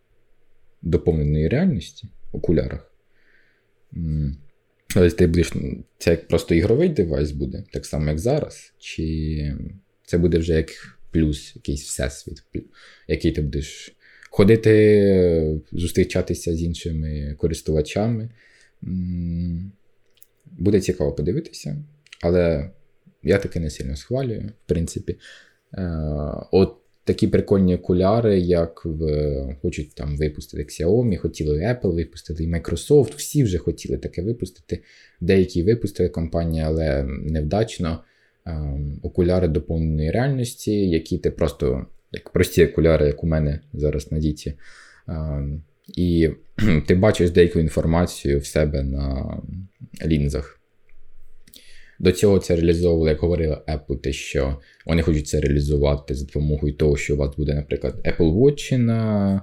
доповненої 0.82 1.48
реальності, 1.48 2.08
окулярах. 2.32 2.94
Але 4.96 5.10
ти 5.10 5.26
будеш, 5.26 5.52
це 5.98 6.10
як 6.10 6.28
просто 6.28 6.54
ігровий 6.54 6.88
девайс 6.88 7.30
буде, 7.30 7.64
так 7.72 7.86
само, 7.86 8.08
як 8.08 8.18
зараз, 8.18 8.72
чи 8.78 9.56
це 10.06 10.18
буде 10.18 10.38
вже 10.38 10.52
як 10.52 10.68
плюс, 11.10 11.56
якийсь 11.56 11.82
всесвіт, 11.82 12.42
який 13.08 13.32
ти 13.32 13.42
будеш 13.42 13.96
ходити, 14.30 15.60
зустрічатися 15.72 16.54
з 16.54 16.62
іншими 16.62 17.34
користувачами. 17.38 18.30
Буде 20.46 20.80
цікаво 20.80 21.12
подивитися, 21.12 21.84
але 22.22 22.70
я 23.22 23.38
таки 23.38 23.60
не 23.60 23.70
сильно 23.70 23.96
схвалюю, 23.96 24.52
в 24.64 24.68
принципі. 24.68 25.18
Е, 25.74 25.90
от 26.50 26.79
такі 27.10 27.28
прикольні 27.28 27.74
окуляри, 27.74 28.38
як 28.38 28.84
в, 28.84 29.56
хочуть 29.62 29.94
там 29.94 30.16
випустити 30.16 30.62
Xiaomi, 30.62 31.16
хотіли 31.16 31.58
Apple 31.58 31.94
випустити, 31.94 32.44
і 32.44 32.48
Microsoft. 32.48 33.16
Всі 33.16 33.44
вже 33.44 33.58
хотіли 33.58 33.98
таке 33.98 34.22
випустити. 34.22 34.82
Деякі 35.20 35.62
випустили 35.62 36.08
компанії, 36.08 36.64
але 36.66 37.04
невдачно. 37.04 38.04
Ем, 38.46 39.00
окуляри 39.02 39.48
доповненої 39.48 40.10
реальності, 40.10 40.88
які 40.88 41.18
ти 41.18 41.30
просто, 41.30 41.86
як 42.12 42.30
прості 42.30 42.66
окуляри, 42.66 43.06
як 43.06 43.24
у 43.24 43.26
мене 43.26 43.60
зараз 43.72 44.12
на 44.12 44.18
діті. 44.18 44.54
Ем, 45.08 45.62
і 45.96 46.30
ти 46.86 46.94
бачиш 46.94 47.30
деяку 47.30 47.58
інформацію 47.58 48.38
в 48.38 48.46
себе 48.46 48.82
на 48.82 49.36
лінзах. 50.06 50.59
До 52.00 52.12
цього 52.12 52.38
це 52.38 52.56
реалізовували, 52.56 53.10
як 53.10 53.20
говорила 53.20 53.62
Apple, 53.68 53.98
те, 53.98 54.12
що 54.12 54.56
вони 54.86 55.02
хочуть 55.02 55.28
це 55.28 55.40
реалізувати 55.40 56.14
за 56.14 56.26
допомогою 56.26 56.74
того, 56.74 56.96
що 56.96 57.14
у 57.14 57.16
вас 57.16 57.36
буде, 57.36 57.54
наприклад, 57.54 57.94
Apple 58.04 58.34
Watch 58.34 58.76
на 58.76 59.34
е, 59.34 59.40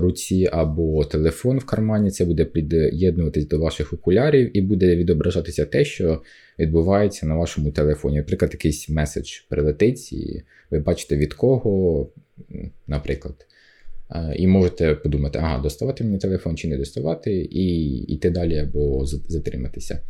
руці 0.00 0.48
або 0.52 1.04
телефон 1.04 1.58
в 1.58 1.64
кармані. 1.64 2.10
Це 2.10 2.24
буде 2.24 2.44
під'єднуватись 2.44 3.48
до 3.48 3.58
ваших 3.58 3.92
окулярів 3.92 4.56
і 4.56 4.60
буде 4.60 4.96
відображатися 4.96 5.64
те, 5.64 5.84
що 5.84 6.22
відбувається 6.58 7.26
на 7.26 7.34
вашому 7.34 7.70
телефоні. 7.70 8.16
Наприклад, 8.16 8.50
якийсь 8.52 8.88
меседж 8.88 9.38
прилетить, 9.48 10.12
і 10.12 10.42
ви 10.70 10.78
бачите 10.78 11.16
від 11.16 11.34
кого, 11.34 12.08
наприклад. 12.86 13.46
Е, 14.10 14.34
і 14.36 14.46
можете 14.46 14.94
подумати, 14.94 15.38
ага, 15.42 15.62
доставати 15.62 16.04
мені 16.04 16.18
телефон 16.18 16.56
чи 16.56 16.68
не 16.68 16.76
доставати, 16.76 17.32
і 17.34 17.96
йти 17.98 18.30
далі 18.30 18.58
або 18.58 19.06
затриматися. 19.06 20.00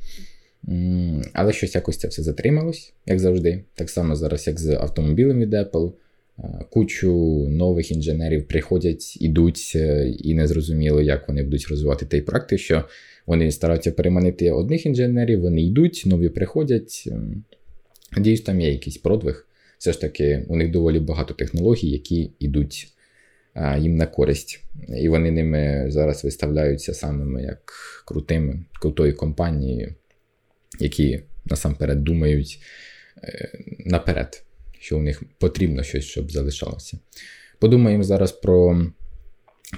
Але 1.32 1.52
щось 1.52 1.74
якось 1.74 1.98
це 1.98 2.08
все 2.08 2.22
затрималось, 2.22 2.92
як 3.06 3.18
завжди. 3.18 3.64
Так 3.74 3.90
само 3.90 4.16
зараз, 4.16 4.46
як 4.46 4.60
з 4.60 4.70
автомобілем 4.70 5.40
від 5.40 5.54
Apple. 5.54 5.92
Е, 6.44 6.64
кучу 6.70 7.12
нових 7.48 7.90
інженерів 7.92 8.48
приходять, 8.48 9.16
ідуть, 9.20 9.72
е, 9.74 10.08
і 10.08 10.34
не 10.34 10.46
зрозуміло, 10.46 11.02
як 11.02 11.28
вони 11.28 11.42
будуть 11.42 11.68
розвивати 11.68 12.06
той 12.06 12.20
проект, 12.20 12.58
що 12.58 12.84
вони 13.26 13.50
стараються 13.50 13.92
переманити 13.92 14.50
одних 14.50 14.86
інженерів, 14.86 15.40
вони 15.40 15.62
йдуть, 15.62 16.02
нові 16.06 16.28
приходять. 16.28 17.08
Надіюсь, 18.16 18.40
там 18.40 18.60
є 18.60 18.70
якийсь 18.70 18.98
продвиг. 18.98 19.46
Все 19.78 19.92
ж 19.92 20.00
таки, 20.00 20.44
у 20.48 20.56
них 20.56 20.70
доволі 20.70 21.00
багато 21.00 21.34
технологій, 21.34 21.90
які 21.90 22.30
йдуть 22.38 22.88
їм 23.78 23.96
на 23.96 24.06
користь. 24.06 24.62
І 24.98 25.08
вони 25.08 25.30
ними 25.30 25.86
зараз 25.88 26.24
виставляються 26.24 26.94
самими 26.94 27.42
як 27.42 27.72
крутими, 28.06 28.64
крутою 28.80 29.16
компанією, 29.16 29.94
які 30.78 31.22
насамперед 31.44 32.04
думають 32.04 32.62
е, 33.24 33.58
наперед, 33.78 34.44
що 34.78 34.98
у 34.98 35.02
них 35.02 35.22
потрібно 35.38 35.82
щось, 35.82 36.04
щоб 36.04 36.32
залишалося. 36.32 36.98
Подумаємо 37.58 38.02
зараз 38.02 38.32
про 38.32 38.86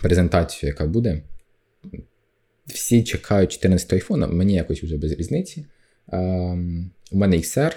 презентацію, 0.03 0.69
яка 0.69 0.87
буде. 0.87 1.23
Всі 2.67 3.05
чекають 3.05 3.53
14 3.53 3.93
айфона, 3.93 4.27
мені 4.27 4.55
якось 4.55 4.83
вже 4.83 4.97
без 4.97 5.13
різниці. 5.13 5.67
У 7.11 7.19
мене 7.19 7.37
XR. 7.37 7.73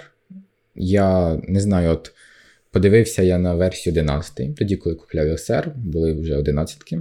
Я 0.74 1.40
не 1.48 1.60
знаю, 1.60 1.90
от 1.90 2.12
Подивився 2.76 3.22
я 3.22 3.38
на 3.38 3.54
версію 3.54 3.92
11, 3.92 4.56
тоді, 4.56 4.76
коли 4.76 4.94
купляв 4.94 5.26
XR, 5.26 5.74
були 5.76 6.12
вже 6.12 6.36
11. 6.36 6.94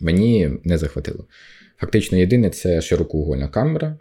Мені 0.00 0.50
не 0.64 0.78
захватило. 0.78 1.24
Фактично, 1.76 2.18
єдине 2.18 2.50
це 2.50 2.80
широкоугольна 2.80 3.48
камера. 3.48 3.98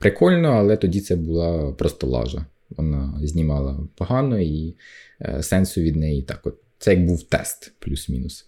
Прикольно, 0.00 0.48
але 0.48 0.76
тоді 0.76 1.00
це 1.00 1.16
була 1.16 1.72
просто 1.72 2.06
лажа. 2.06 2.46
Вона 2.70 3.20
знімала 3.22 3.80
погано 3.94 4.40
і 4.40 4.76
е, 5.20 5.42
сенсу 5.42 5.80
від 5.80 5.96
неї 5.96 6.22
так. 6.22 6.40
от. 6.44 6.56
Це 6.78 6.94
як 6.94 7.04
був 7.04 7.22
тест, 7.22 7.72
плюс-мінус. 7.78 8.46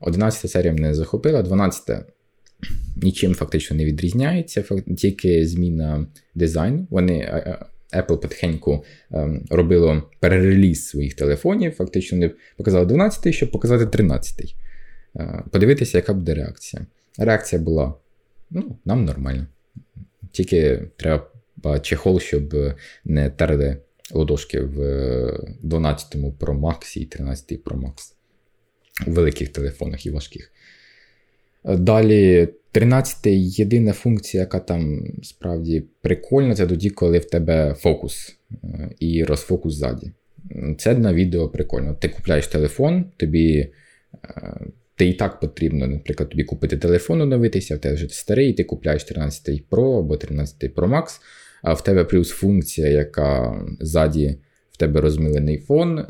11 0.00 0.50
серія 0.50 0.72
мене 0.72 0.94
захопила, 0.94 1.42
12 1.42 2.04
нічим 2.96 3.34
фактично 3.34 3.76
не 3.76 3.84
відрізняється, 3.84 4.64
тільки 4.96 5.46
зміна 5.46 6.06
дизайну. 6.34 6.86
Вони 6.90 7.18
е, 7.18 7.58
е, 7.92 8.00
Apple 8.00 8.20
потихеньку 8.20 8.84
ем, 9.10 9.44
робило 9.50 10.02
перереліз 10.20 10.88
своїх 10.88 11.14
телефонів, 11.14 11.72
фактично 11.72 12.18
не 12.18 12.30
показали 12.56 12.86
12-й, 12.86 13.32
щоб 13.32 13.50
показати 13.50 14.02
13-й. 14.02 14.54
Е, 15.16 15.44
подивитися, 15.50 15.98
яка 15.98 16.14
буде 16.14 16.34
реакція. 16.34 16.86
Реакція 17.18 17.62
була 17.62 17.94
ну, 18.50 18.78
нам 18.84 19.04
нормально. 19.04 19.46
Тільки 20.32 20.82
треба 20.96 21.80
чехол, 21.80 22.20
щоб 22.20 22.56
не 23.04 23.30
терли 23.30 23.76
ладошки 24.12 24.60
в 24.60 24.78
12-му 25.64 26.36
Pro 26.40 26.60
Max 26.60 26.98
і 26.98 27.06
13 27.06 27.64
Pro 27.64 27.80
Max 27.80 28.14
у 29.06 29.10
великих 29.10 29.48
телефонах 29.48 30.06
і 30.06 30.10
важких. 30.10 30.52
Далі 31.64 32.48
13 32.72 33.26
єдина 33.26 33.92
функція, 33.92 34.40
яка 34.40 34.58
там 34.58 35.04
справді 35.22 35.84
прикольна, 36.02 36.54
це 36.54 36.66
тоді, 36.66 36.90
коли 36.90 37.18
в 37.18 37.24
тебе 37.24 37.74
фокус 37.78 38.36
е, 38.64 38.90
і 38.98 39.24
розфокус 39.24 39.74
ззаді. 39.74 40.12
Це 40.78 40.94
на 40.94 41.14
відео 41.14 41.48
прикольно. 41.48 41.94
Ти 41.94 42.08
купляєш 42.08 42.46
телефон, 42.46 43.04
тобі 43.16 43.58
е, 43.58 44.60
ти 45.00 45.08
і 45.08 45.12
так 45.12 45.40
потрібно, 45.40 45.86
наприклад, 45.86 46.30
тобі 46.30 46.44
купити 46.44 46.76
телефон, 46.76 47.20
оновитися, 47.20 47.76
в 47.76 47.78
тебе 47.78 47.94
вже 47.94 48.08
старий, 48.08 48.52
ти 48.52 48.64
купляєш 48.64 49.04
13 49.04 49.64
Pro 49.70 49.98
або 49.98 50.16
13 50.16 50.74
Pro 50.74 50.88
Max, 50.88 51.20
а 51.62 51.74
в 51.74 51.84
тебе 51.84 52.04
плюс 52.04 52.30
функція, 52.30 52.88
яка 52.88 53.62
ззаді 53.80 54.38
в 54.70 54.76
тебе 54.76 55.00
розмилений 55.00 55.58
фон. 55.58 56.06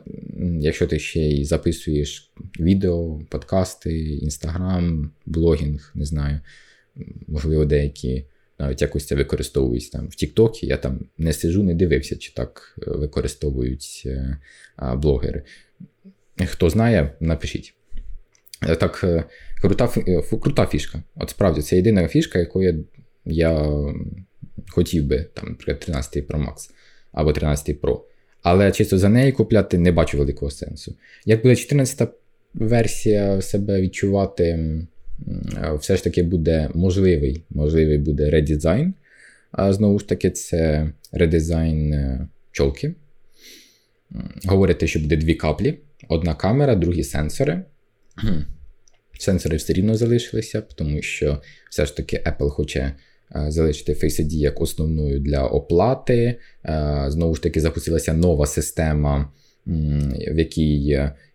Якщо 0.60 0.86
ти 0.86 0.98
ще 0.98 1.20
й 1.20 1.44
записуєш 1.44 2.32
відео, 2.60 3.20
подкасти, 3.30 3.98
інстаграм, 4.02 5.10
блогінг, 5.26 5.92
не 5.94 6.04
знаю, 6.04 6.40
можливо, 7.26 7.64
деякі 7.64 8.24
навіть 8.58 8.82
якось 8.82 9.06
це 9.06 9.14
використовують 9.14 9.90
там 9.90 10.08
в 10.08 10.14
Тіктокі. 10.14 10.66
Я 10.66 10.76
там 10.76 11.00
не 11.18 11.32
сижу, 11.32 11.62
не 11.62 11.74
дивився, 11.74 12.16
чи 12.16 12.32
так 12.32 12.78
е, 12.82 12.90
використовують 12.90 14.02
е, 14.06 14.38
блогери. 14.96 15.42
Хто 16.46 16.70
знає, 16.70 17.16
напишіть. 17.20 17.74
Е, 18.68 18.76
так, 18.76 19.24
крута 19.62 19.88
крута 20.42 20.66
фішка. 20.66 21.02
От 21.16 21.30
справді, 21.30 21.62
це 21.62 21.76
єдина 21.76 22.08
фішка, 22.08 22.38
якою 22.38 22.84
я 23.24 23.70
хотів 24.68 25.04
би, 25.04 25.26
там, 25.34 25.48
наприклад, 25.48 25.80
13 25.80 26.28
Pro 26.28 26.36
Max 26.36 26.70
або 27.12 27.32
13 27.32 27.80
Pro. 27.80 28.00
Але 28.42 28.72
чисто 28.72 28.98
за 28.98 29.08
неї 29.08 29.32
купляти 29.32 29.78
не 29.78 29.92
бачу 29.92 30.18
великого 30.18 30.50
сенсу. 30.50 30.96
Як 31.24 31.42
буде 31.42 31.54
14-та 31.54 32.08
версія 32.54 33.40
себе 33.40 33.80
відчувати, 33.80 34.76
все 35.78 35.96
ж 35.96 36.04
таки 36.04 36.22
буде 36.22 36.70
можливий 36.74 37.44
можливий 37.50 37.98
буде 37.98 38.30
редизайн. 38.30 38.94
А 39.52 39.72
знову 39.72 39.98
ж 39.98 40.08
таки, 40.08 40.30
це 40.30 40.92
редизайн 41.12 41.92
е, 41.92 42.28
чолки. 42.52 42.94
Говорите, 44.44 44.86
що 44.86 45.00
буде 45.00 45.16
дві 45.16 45.34
каплі: 45.34 45.78
одна 46.08 46.34
камера, 46.34 46.74
другі 46.74 47.04
сенсори. 47.04 47.62
Сенсори 49.18 49.56
все 49.56 49.72
рівно 49.72 49.94
залишилися, 49.94 50.60
тому 50.60 51.02
що 51.02 51.42
все 51.70 51.86
ж 51.86 51.96
таки 51.96 52.22
Apple 52.26 52.50
хоче 52.50 52.94
Е, 53.36 53.50
залишити 53.50 53.92
Face 53.92 54.20
ID 54.20 54.32
як 54.32 54.60
основною 54.60 55.20
для 55.20 55.46
оплати. 55.46 56.38
Е, 56.64 57.04
знову 57.08 57.34
ж 57.34 57.42
таки, 57.42 57.60
запустилася 57.60 58.12
нова 58.12 58.46
система, 58.46 59.32
в 59.66 60.38
якій 60.38 60.76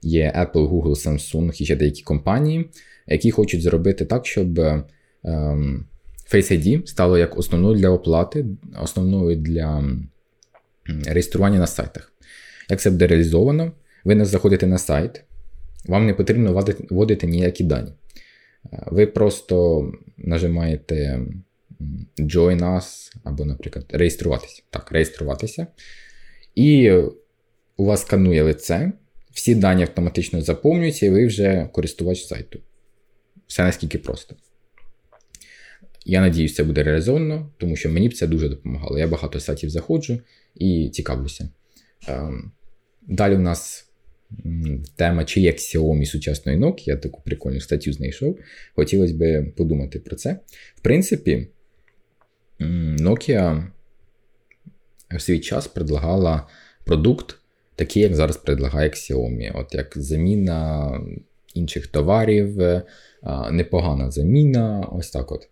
є 0.01 0.33
Apple, 0.37 0.69
Google, 0.69 1.07
Samsung 1.07 1.61
і 1.61 1.65
ще 1.65 1.75
деякі 1.75 2.01
компанії, 2.01 2.69
які 3.07 3.31
хочуть 3.31 3.61
зробити 3.61 4.05
так, 4.05 4.25
щоб 4.25 4.59
ем, 4.59 5.85
Face 6.33 6.51
ID 6.51 6.87
стало 6.87 7.17
як 7.17 7.37
основною 7.37 7.77
для 7.77 7.89
оплати, 7.89 8.45
основною 8.81 9.35
для 9.35 9.83
реєстрування 11.05 11.59
на 11.59 11.67
сайтах. 11.67 12.13
Як 12.69 12.81
це 12.81 12.89
буде 12.89 13.07
реалізовано, 13.07 13.71
ви 14.03 14.15
не 14.15 14.25
заходите 14.25 14.67
на 14.67 14.77
сайт, 14.77 15.23
вам 15.87 16.05
не 16.05 16.13
потрібно 16.13 16.63
вводити 16.89 17.27
ніякі 17.27 17.63
дані. 17.63 17.91
Е, 18.73 18.83
ви 18.87 19.07
просто 19.07 19.91
нажимаєте 20.17 21.21
join 22.19 22.59
us, 22.59 23.11
або, 23.23 23.45
наприклад, 23.45 23.85
реєструватися. 23.89 24.63
Так, 24.69 24.91
реєструватися. 24.91 25.67
І 26.55 26.91
у 27.77 27.85
вас 27.85 28.01
сканує 28.01 28.43
лице, 28.43 28.91
всі 29.31 29.55
дані 29.55 29.81
автоматично 29.81 30.41
заповнюються, 30.41 31.05
і 31.05 31.09
ви 31.09 31.25
вже 31.25 31.69
користувач 31.73 32.23
сайту. 32.23 32.59
Все 33.47 33.63
наскільки 33.63 33.97
просто. 33.97 34.35
Я 36.05 36.21
надіюсь, 36.21 36.55
це 36.55 36.63
буде 36.63 36.83
реалізовано, 36.83 37.51
тому 37.57 37.75
що 37.75 37.89
мені 37.89 38.09
б 38.09 38.13
це 38.13 38.27
дуже 38.27 38.49
допомагало. 38.49 38.99
Я 38.99 39.07
багато 39.07 39.39
сайтів 39.39 39.69
заходжу 39.69 40.19
і 40.55 40.89
цікавлюся. 40.89 41.49
Ем, 42.07 42.51
далі 43.07 43.35
у 43.35 43.39
нас 43.39 43.84
тема, 44.95 45.25
чи 45.25 45.41
є 45.41 45.51
Xiaomi 45.51 46.05
сучасної 46.05 46.57
Nokia, 46.57 46.83
я 46.85 46.97
таку 46.97 47.21
прикольну 47.25 47.59
статтю 47.59 47.93
знайшов. 47.93 48.39
Хотілося 48.75 49.13
б 49.13 49.51
подумати 49.57 49.99
про 49.99 50.15
це. 50.15 50.39
В 50.75 50.81
принципі, 50.81 51.47
Nokia 52.99 53.67
в 55.11 55.21
свій 55.21 55.39
час 55.39 55.67
предлагала 55.67 56.47
продукт, 56.85 57.35
такий, 57.75 58.03
як 58.03 58.15
зараз 58.15 58.37
предлагає 58.37 58.89
Xiaomi. 58.89 59.51
От 59.55 59.73
як 59.73 59.93
заміна 59.95 60.91
інших 61.53 61.87
товарів, 61.87 62.61
е, 62.61 62.83
непогана 63.51 64.11
заміна. 64.11 64.89
Ось 64.91 65.09
так 65.09 65.31
от. 65.31 65.47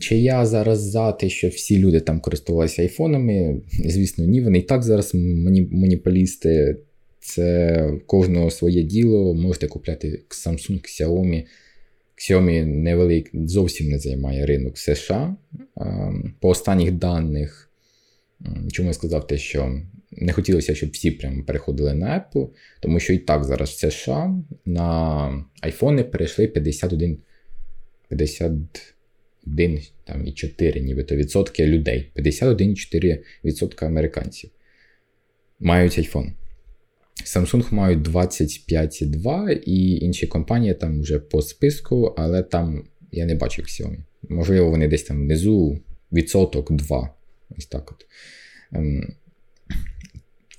Чи 0.00 0.16
я 0.16 0.46
зараз 0.46 0.80
за 0.80 1.12
те, 1.12 1.28
що 1.28 1.48
всі 1.48 1.78
люди 1.78 2.00
там 2.00 2.20
користувалися 2.20 2.82
айфонами? 2.82 3.60
Звісно, 3.84 4.24
ні. 4.24 4.40
Вони 4.40 4.58
і 4.58 4.62
так 4.62 4.82
зараз 4.82 5.14
монополісти. 5.14 6.76
Це 7.22 7.90
кожного 8.06 8.50
своє 8.50 8.82
діло. 8.82 9.34
Можете 9.34 9.66
купляти 9.68 10.22
Samsung, 10.28 10.80
Xiaomi. 10.80 11.44
Xiaomi 12.16 12.64
невелик, 12.66 13.30
зовсім 13.34 13.88
не 13.88 13.98
займає 13.98 14.46
ринок 14.46 14.78
США. 14.78 15.36
По 16.40 16.48
останніх 16.48 16.92
даних, 16.92 17.70
чому 18.72 18.88
я 18.88 18.94
сказав 18.94 19.26
те, 19.26 19.38
що 19.38 19.80
не 20.10 20.32
хотілося, 20.32 20.74
щоб 20.74 20.90
всі 20.90 21.10
прямо 21.10 21.44
переходили 21.44 21.94
на 21.94 22.06
Apple, 22.06 22.48
тому 22.80 23.00
що 23.00 23.12
і 23.12 23.18
так 23.18 23.44
зараз 23.44 23.70
в 23.70 23.90
США 23.90 24.34
на 24.64 25.44
айфони 25.60 26.04
перейшли 26.04 26.46
51 26.46 27.18
51 28.08 29.80
там, 30.04 30.26
і 30.26 30.32
4 30.32 30.80
нібито 30.80 31.16
відсотки 31.16 31.66
людей. 31.66 32.12
51,4% 32.16 33.84
американців 33.84 34.50
мають 35.60 35.98
iPhone. 35.98 36.32
Samsung 37.24 37.74
мають 37.74 38.08
25,2 38.08 39.50
і 39.50 39.96
інші 39.96 40.26
компанії 40.26 40.74
там 40.74 41.00
вже 41.00 41.18
по 41.18 41.42
списку, 41.42 42.14
але 42.16 42.42
там 42.42 42.84
я 43.12 43.26
не 43.26 43.34
бачив 43.34 43.64
Xiaomi. 43.64 43.98
Можливо, 44.28 44.70
вони 44.70 44.88
десь 44.88 45.02
там 45.02 45.16
внизу 45.16 45.80
відсоток 46.12 46.72
2. 46.72 47.14
Ось 47.58 47.66
так 47.66 47.92
от. 47.92 48.06
Ем, 48.72 49.14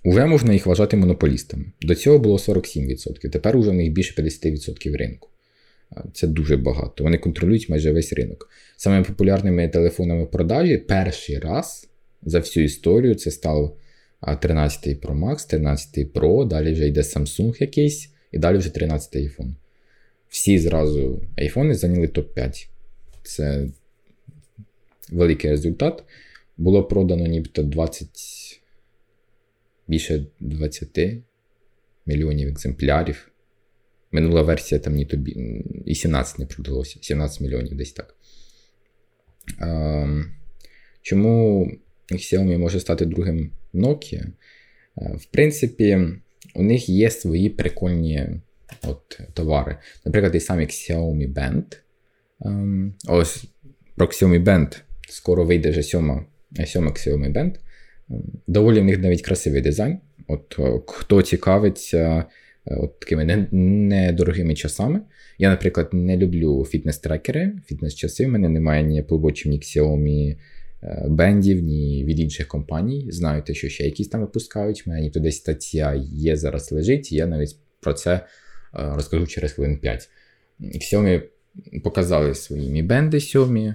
Уже 0.04 0.26
можна 0.26 0.54
їх 0.54 0.66
вважати 0.66 0.98
монополістами. 0.98 1.66
До 1.82 1.96
цього 1.96 2.20
було 2.20 2.38
47%. 2.38 3.30
Тепер 3.30 3.58
уже 3.58 3.70
в 3.70 3.74
них 3.74 3.92
більше 3.92 4.22
50% 4.22 4.98
ринку. 4.98 5.30
Це 6.14 6.28
дуже 6.28 6.58
багато. 6.58 7.04
Вони 7.04 7.18
контролюють 7.18 7.70
майже 7.70 7.92
весь 7.92 8.14
ринок. 8.14 8.50
Самими 8.78 9.04
популярними 9.04 9.68
телефонами 9.68 10.24
в 10.24 10.32
продажі 10.32 10.78
перший 10.78 11.40
раз 11.40 11.90
за 12.24 12.40
всю 12.40 12.66
історію 12.66 13.16
це 13.16 13.32
став 13.32 13.78
13 14.42 15.02
Pro 15.02 15.20
Max, 15.20 15.48
13 15.50 16.14
Pro, 16.14 16.48
далі 16.48 16.74
вже 16.74 16.88
йде 16.88 17.02
Samsung 17.02 17.62
якийсь, 17.62 18.10
і 18.32 18.38
далі 18.38 18.58
вже 18.58 18.70
13 18.70 19.16
iPhone. 19.16 19.54
Всі 20.30 20.60
зразу 20.60 21.22
айфони 21.38 21.74
зайняли 21.74 22.08
топ-5. 22.08 22.68
Це 23.24 23.68
великий 25.12 25.50
результат. 25.50 26.04
Було 26.58 26.84
продано 26.84 27.26
нібито 27.26 27.64
20, 27.64 28.10
більше 29.88 30.26
20 30.40 31.00
мільйонів 32.06 32.50
екземплярів. 32.50 33.32
Минула 34.12 34.42
версія 34.42 34.80
там 34.80 34.94
ні 34.94 35.06
тобі 35.06 35.32
і 35.86 35.96
17 35.96 36.40
не 36.40 36.46
продалося, 36.46 37.00
17 37.02 37.42
мільйонів 37.42 37.76
десь 37.78 37.94
так. 37.94 38.16
Чому 41.02 41.68
Xiaomi 42.12 42.58
може 42.58 42.80
стати 42.80 43.06
другим 43.06 43.52
Nokia? 43.74 44.26
В 44.96 45.26
принципі, 45.26 46.00
у 46.56 46.64
них 46.64 46.90
є 46.90 47.10
свої 47.10 47.50
прикольні 47.50 48.30
от, 48.88 49.20
товари. 49.34 49.78
Наприклад, 50.06 50.32
той 50.32 50.42
самий 50.42 50.66
Xiaomi 50.66 51.34
Band. 51.34 51.64
Ось 53.08 53.46
про 53.96 54.06
Xiaomi 54.06 54.44
Band 54.44 54.82
скоро 55.10 55.46
вийде 55.46 55.70
вже 55.70 55.84
сьома, 55.84 56.26
сьома 56.66 56.92
Xiaomi 56.92 57.34
Band. 57.34 57.56
Доволі 58.48 58.80
в 58.80 58.84
них 58.84 59.00
навіть 59.00 59.22
красивий 59.22 59.62
дизайн. 59.62 59.98
От 60.28 60.60
Хто 60.88 61.22
цікавиться 61.22 62.26
Е, 62.68 62.76
от 62.76 63.00
такими 63.00 63.48
недорогими 63.52 64.56
часами. 64.56 65.02
Я, 65.38 65.50
наприклад, 65.50 65.90
не 65.94 66.18
люблю 66.18 66.66
фітнес-трекери, 66.66 67.52
фітнес-часи. 67.72 68.26
У 68.26 68.30
мене 68.30 68.50
немає 68.50 68.84
ні 68.84 69.04
Apple 69.04 69.22
Watch, 69.22 69.48
ні 69.48 69.60
Xiaomi 69.60 70.32
е, 70.32 70.38
бендів, 71.06 71.64
ні 71.64 72.06
від 72.06 72.20
інших 72.20 72.48
компаній. 72.48 73.12
Знаю 73.12 73.44
те, 73.44 73.54
що 73.54 73.70
ще 73.70 73.84
якісь 73.84 74.08
там 74.08 74.22
випускають. 74.22 74.84
У 74.88 74.90
мене 74.90 75.02
ніби 75.02 75.20
десь 75.20 75.38
стаття 75.38 75.94
є, 76.12 76.36
зараз 76.36 76.72
лежить, 76.72 77.12
і 77.12 77.16
я 77.16 77.28
навіть 77.28 77.56
про 77.80 77.94
це 77.94 78.14
е, 78.14 78.22
розкажу 78.74 79.28
через 79.28 79.52
хвилин 79.52 79.78
5. 79.78 80.10
Xiaomi 80.60 81.22
показали 81.84 82.36
свої 82.36 82.72
Mi 82.72 82.88
бенди 82.88 83.18
Xiaomi. 83.18 83.74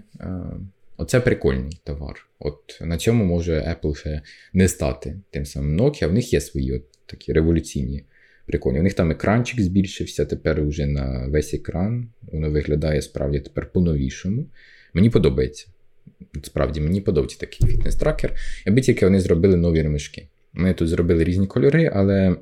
Оце 0.97 1.21
прикольний 1.21 1.81
товар. 1.85 2.27
От 2.39 2.79
На 2.81 2.99
цьому 2.99 3.25
може 3.25 3.77
Apple 3.83 3.95
ще 3.95 4.23
не 4.53 4.69
стати 4.69 5.21
тим 5.31 5.45
самим 5.45 5.81
Nokia. 5.81 6.07
В 6.07 6.13
них 6.13 6.33
є 6.33 6.41
свої 6.41 6.73
от 6.73 6.83
такі 7.07 7.33
революційні 7.33 8.05
прикольні. 8.47 8.81
У 8.81 8.83
них 8.83 8.95
там 8.95 9.11
екранчик 9.11 9.61
збільшився 9.61 10.25
тепер 10.25 10.65
вже 10.65 10.87
на 10.87 11.27
весь 11.29 11.55
екран. 11.55 12.09
Воно 12.23 12.51
виглядає 12.51 13.03
справді 13.03 13.41
тепер 13.41 13.73
по-новішому. 13.73 14.47
Мені 14.95 15.11
подобається. 15.11 15.67
Справді, 16.43 16.81
мені 16.81 17.01
подобається 17.01 17.39
такий 17.39 17.69
фітнес-тракер. 17.69 18.37
Аби 18.67 18.81
тільки 18.81 19.07
вони 19.07 19.21
зробили 19.21 19.57
нові 19.57 19.83
ремешки. 19.83 20.29
Вони 20.55 20.75
тут 20.75 20.89
зробили 20.89 21.25
різні 21.25 21.47
кольори, 21.47 21.91
але 21.95 22.37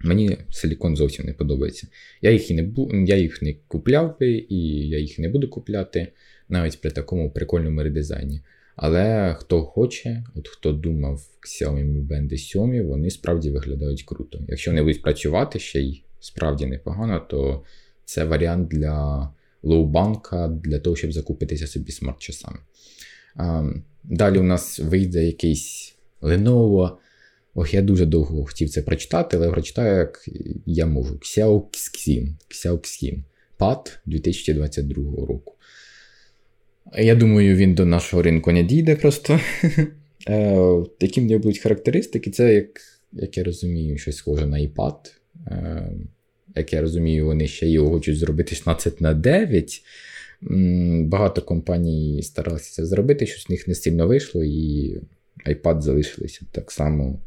мені 0.00 0.38
силікон 0.50 0.96
зовсім 0.96 1.26
не 1.26 1.32
подобається. 1.32 1.86
Я 2.22 2.30
їх 2.30 2.50
і 2.50 2.54
не 2.54 2.72
я 3.06 3.16
їх 3.16 3.42
не 3.42 3.54
купляв 3.68 4.18
би, 4.20 4.46
і 4.48 4.88
я 4.88 4.98
їх 4.98 5.18
не 5.18 5.28
буду 5.28 5.48
купляти 5.48 6.08
навіть 6.48 6.80
при 6.80 6.90
такому 6.90 7.30
прикольному 7.30 7.82
редизайні. 7.82 8.40
Але 8.76 9.34
хто 9.38 9.62
хоче, 9.62 10.24
от 10.34 10.48
хто 10.48 10.72
думав 10.72 11.20
Xiaomi 11.42 11.84
Mi 11.84 12.06
Band 12.06 12.36
7, 12.36 12.86
вони 12.86 13.10
справді 13.10 13.50
виглядають 13.50 14.02
круто. 14.02 14.40
Якщо 14.48 14.70
вони 14.70 14.82
будуть 14.82 15.02
працювати 15.02 15.58
ще 15.58 15.80
й 15.80 16.02
справді 16.20 16.66
непогано, 16.66 17.26
то 17.30 17.62
це 18.04 18.24
варіант 18.24 18.68
для 18.68 19.28
лоубанка 19.64 20.48
для 20.48 20.78
того, 20.78 20.96
щоб 20.96 21.12
закупитися 21.12 21.66
собі 21.66 21.92
смарт-часами. 21.92 22.58
Далі 24.04 24.38
у 24.38 24.42
нас 24.42 24.78
вийде 24.78 25.24
якийсь 25.24 25.94
Lenovo. 26.22 26.90
Ох, 27.54 27.74
я 27.74 27.82
дуже 27.82 28.06
довго 28.06 28.44
хотів 28.44 28.70
це 28.70 28.82
прочитати, 28.82 29.36
але 29.36 29.50
прочитаю, 29.50 29.98
як 29.98 30.28
я 30.66 30.86
можу. 30.86 31.14
Xiaoxin. 31.14 32.28
Xiaoxin. 32.50 33.22
PAD 33.58 33.98
2022 34.06 35.26
року. 35.26 35.54
Я 36.98 37.14
думаю, 37.14 37.56
він 37.56 37.74
до 37.74 37.86
нашого 37.86 38.22
ринку 38.22 38.52
не 38.52 38.62
дійде 38.62 38.96
просто. 38.96 39.40
Е, 40.28 40.84
які 41.00 41.20
в 41.20 41.24
нього 41.24 41.38
будуть 41.38 41.58
характеристики, 41.58 42.30
це, 42.30 42.54
як 42.54 42.80
як 43.12 43.36
я 43.36 43.44
розумію, 43.44 43.98
щось 43.98 44.16
схоже 44.16 44.46
на 44.46 44.58
iPad. 44.58 44.96
Як 46.56 46.72
я 46.72 46.80
розумію, 46.80 47.26
вони 47.26 47.46
ще 47.46 47.68
його 47.68 47.90
хочуть 47.90 48.18
зробити 48.18 48.54
16 48.54 49.00
на 49.00 49.14
9. 49.14 49.82
Багато 51.00 51.42
компаній 51.42 52.22
старалися 52.22 52.72
це 52.72 52.86
зробити, 52.86 53.26
щось 53.26 53.42
з 53.42 53.50
них 53.50 53.68
не 53.68 53.74
сильно 53.74 54.06
вийшло, 54.06 54.44
і 54.44 54.98
iPad 55.46 55.80
залишилися 55.80 56.40
так 56.52 56.70
само 56.70 57.20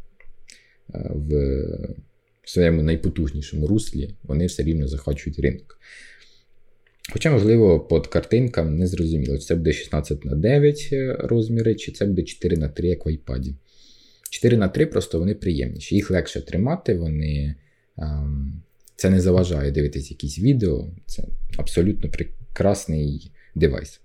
е, 0.95 1.11
в 1.15 2.49
своєму 2.49 2.83
найпотужнішому 2.83 3.67
руслі, 3.67 4.15
вони 4.23 4.45
все 4.45 4.63
рівно 4.63 4.87
захочуть 4.87 5.39
ринок. 5.39 5.79
Хоча, 7.13 7.31
можливо, 7.31 7.79
під 7.79 8.07
картинкам 8.07 8.77
не 8.77 8.87
зрозуміло, 8.87 9.37
чи 9.37 9.43
це 9.43 9.55
буде 9.55 9.73
16 9.73 10.25
на 10.25 10.35
9 10.35 10.89
е, 10.91 11.15
розміри, 11.19 11.75
чи 11.75 11.91
це 11.91 12.05
буде 12.05 12.23
4 12.23 12.57
на 12.57 12.69
3, 12.69 12.87
як 12.87 13.05
в 13.05 13.09
iPad. 13.09 13.53
4 14.29 14.57
на 14.57 14.67
3 14.67 14.85
просто 14.85 15.19
вони 15.19 15.35
приємніші. 15.35 15.95
Їх 15.95 16.11
легше 16.11 16.41
тримати, 16.41 16.95
вони. 16.95 17.55
Ем, 17.97 18.61
це 18.97 19.09
не 19.09 19.21
заважає 19.21 19.71
дивитися 19.71 20.09
якісь 20.09 20.39
відео. 20.39 20.87
Це 21.05 21.23
абсолютно 21.57 22.09
прекрасний 22.09 23.31
девайс. 23.55 23.99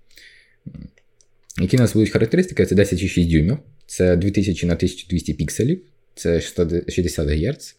Які 1.61 1.77
у 1.77 1.79
нас 1.79 1.93
будуть 1.93 2.09
характеристики? 2.09 2.65
Це 2.65 2.75
10,6 2.75 3.31
дюймів, 3.31 3.57
це 3.85 4.17
2000 4.17 4.67
на 4.67 4.73
1200 4.73 5.33
пікселів, 5.33 5.81
це 6.15 6.41
60 6.41 7.29
Гц. 7.29 7.75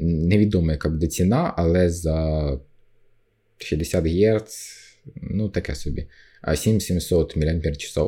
Невідомо, 0.00 0.72
яка 0.72 0.88
буде 0.88 1.06
ціна, 1.06 1.54
але 1.56 1.90
за 1.90 2.60
60 3.58 4.06
Гц, 4.06 4.76
ну 5.16 5.48
таке 5.48 5.74
собі. 5.74 6.06
7700 6.54 7.36
мАч, 7.36 7.98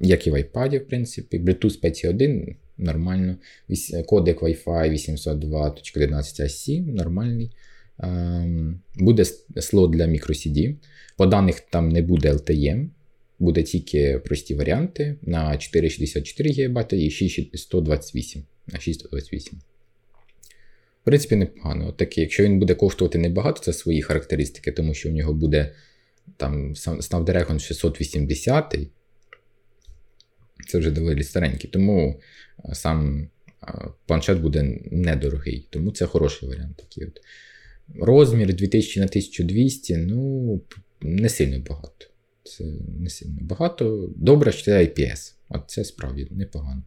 як 0.00 0.26
і 0.26 0.30
в 0.30 0.34
iPad, 0.34 0.78
в 0.78 0.88
принципі. 0.88 1.38
Bluetooth 1.38 1.82
5.1 1.82 2.56
нормально. 2.78 3.36
Кодек 4.06 4.42
Wi-Fi 4.42 4.92
802.11 4.92 6.94
нормальний. 6.94 7.50
Буде 8.94 9.24
слот 9.60 9.90
для 9.90 10.06
microCD. 10.06 10.76
По 11.16 11.26
даних 11.26 11.60
там 11.60 11.88
не 11.88 12.02
буде 12.02 12.32
LTE, 12.32 12.88
буде 13.38 13.62
тільки 13.62 14.18
прості 14.18 14.54
варіанти 14.54 15.16
на 15.22 15.56
464 15.56 16.50
ГБ 16.50 16.92
і 16.92 17.10
628 17.10 18.42
на 18.66 18.80
628 18.80 19.60
принципі, 21.06 21.36
непогано. 21.36 21.88
От 21.88 22.18
Якщо 22.18 22.42
він 22.42 22.58
буде 22.58 22.74
коштувати 22.74 23.18
небагато, 23.18 23.62
це 23.62 23.72
свої 23.72 24.02
характеристики, 24.02 24.72
тому 24.72 24.94
що 24.94 25.08
в 25.08 25.12
нього 25.12 25.32
буде 25.32 25.74
там 26.36 26.74
Snapdragon 26.74 27.58
680. 27.58 28.78
Це 30.68 30.78
вже 30.78 30.90
доволі 30.90 31.22
старенький. 31.22 31.70
Тому 31.70 32.20
сам 32.72 33.28
планшет 34.06 34.40
буде 34.40 34.80
недорогий. 34.90 35.68
Тому 35.70 35.90
це 35.90 36.06
хороший 36.06 36.48
варіант. 36.48 36.76
такий 36.76 37.04
от. 37.04 37.20
Розмір 38.00 38.54
2000 38.54 39.00
на 39.00 39.06
1200, 39.06 39.96
ну, 39.96 40.60
не 41.00 41.28
сильно 41.28 41.64
багато. 41.68 42.06
Це 42.42 42.64
не 42.98 43.10
сильно 43.10 43.38
багато. 43.40 44.10
Добре, 44.16 44.52
що 44.52 44.64
це 44.64 44.80
IPS. 44.80 45.34
От 45.48 45.62
це 45.66 45.84
справді 45.84 46.28
непогано. 46.30 46.82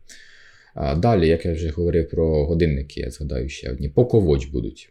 А 0.73 0.95
Далі, 0.95 1.27
як 1.27 1.45
я 1.45 1.53
вже 1.53 1.69
говорив 1.69 2.09
про 2.09 2.45
годинники, 2.45 3.01
я 3.01 3.11
згадаю 3.11 3.49
ще 3.49 3.71
одні. 3.71 3.89
Watch 3.89 4.51
будуть. 4.51 4.89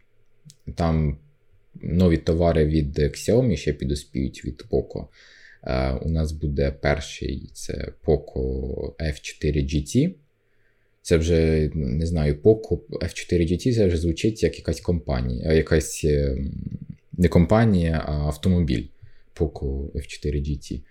Там 0.75 1.17
нові 1.81 2.17
товари 2.17 2.65
від 2.65 2.99
Xiaomi 2.99 3.55
ще 3.55 3.73
підоспіють 3.73 4.45
від 4.45 4.65
Poco. 4.71 5.07
Е, 5.63 5.91
у 5.91 6.09
нас 6.09 6.31
буде 6.31 6.71
перший 6.71 7.49
це 7.53 7.93
Poco 8.05 8.75
F4 8.95 9.57
GT. 9.57 10.13
Це 11.01 11.17
вже 11.17 11.69
не 11.73 12.05
знаю, 12.05 12.35
Poco 12.35 12.79
F4 12.91 13.33
GT 13.33 13.75
це 13.75 13.87
вже 13.87 13.97
звучить 13.97 14.43
як 14.43 14.57
якась 14.57 14.81
компанія, 14.81 15.53
якась 15.53 16.05
не 17.13 17.27
компанія, 17.27 18.03
а 18.05 18.11
автомобіль 18.11 18.87
Poco 19.35 19.91
F4 19.91 20.35
GT. 20.35 20.81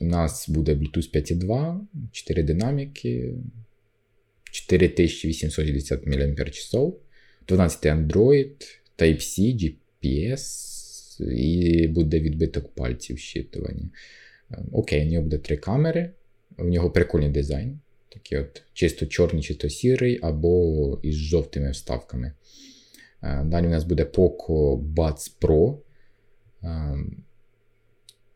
У 0.00 0.04
нас 0.04 0.48
буде 0.48 0.74
Bluetooth 0.74 1.14
5.2, 1.14 1.80
4 2.12 2.42
динаміки, 2.42 3.34
4860 4.50 6.06
мАч, 6.06 6.72
12 7.48 7.86
Android, 7.86 8.54
Type-C, 8.98 9.54
GPS 9.54 10.75
і 11.20 11.88
буде 11.88 12.20
відбиток 12.20 12.74
пальців 12.74 13.18
щитування. 13.18 13.90
Окей, 14.72 15.08
у 15.08 15.10
нього 15.10 15.22
буде 15.22 15.38
три 15.38 15.56
камери, 15.56 16.10
у 16.58 16.64
нього 16.64 16.90
прикольний 16.90 17.28
дизайн. 17.28 17.80
Такий 18.08 18.38
от 18.38 18.62
чисто 18.72 19.06
чорний, 19.06 19.42
чисто 19.42 19.68
сірий, 19.68 20.18
або 20.22 21.00
із 21.02 21.14
жовтими 21.14 21.70
вставками. 21.70 22.32
Далі 23.22 23.66
у 23.66 23.70
нас 23.70 23.84
буде 23.84 24.04
Poco 24.04 24.78
Buds 24.94 25.32
Pro. 25.40 25.78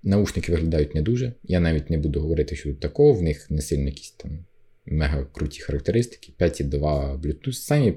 Наушники 0.03 0.53
виглядають 0.53 0.95
не 0.95 1.03
дуже. 1.03 1.33
Я 1.45 1.61
навіть 1.61 1.91
не 1.91 1.99
буду 1.99 2.21
говорити, 2.21 2.57
що 2.57 2.69
тут 2.69 2.81
такого, 2.81 3.13
в 3.13 3.23
них 3.23 3.51
не 3.51 3.63
сильно 3.63 3.85
якісь 3.85 4.11
там 4.11 4.45
мега 4.87 5.25
круті 5.33 5.61
характеристики. 5.61 6.33
5,2 6.39 7.21
Bluetooth, 7.21 7.53
самі 7.53 7.95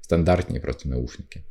стандартні 0.00 0.60
просто 0.60 0.88
наушники. 0.88 1.42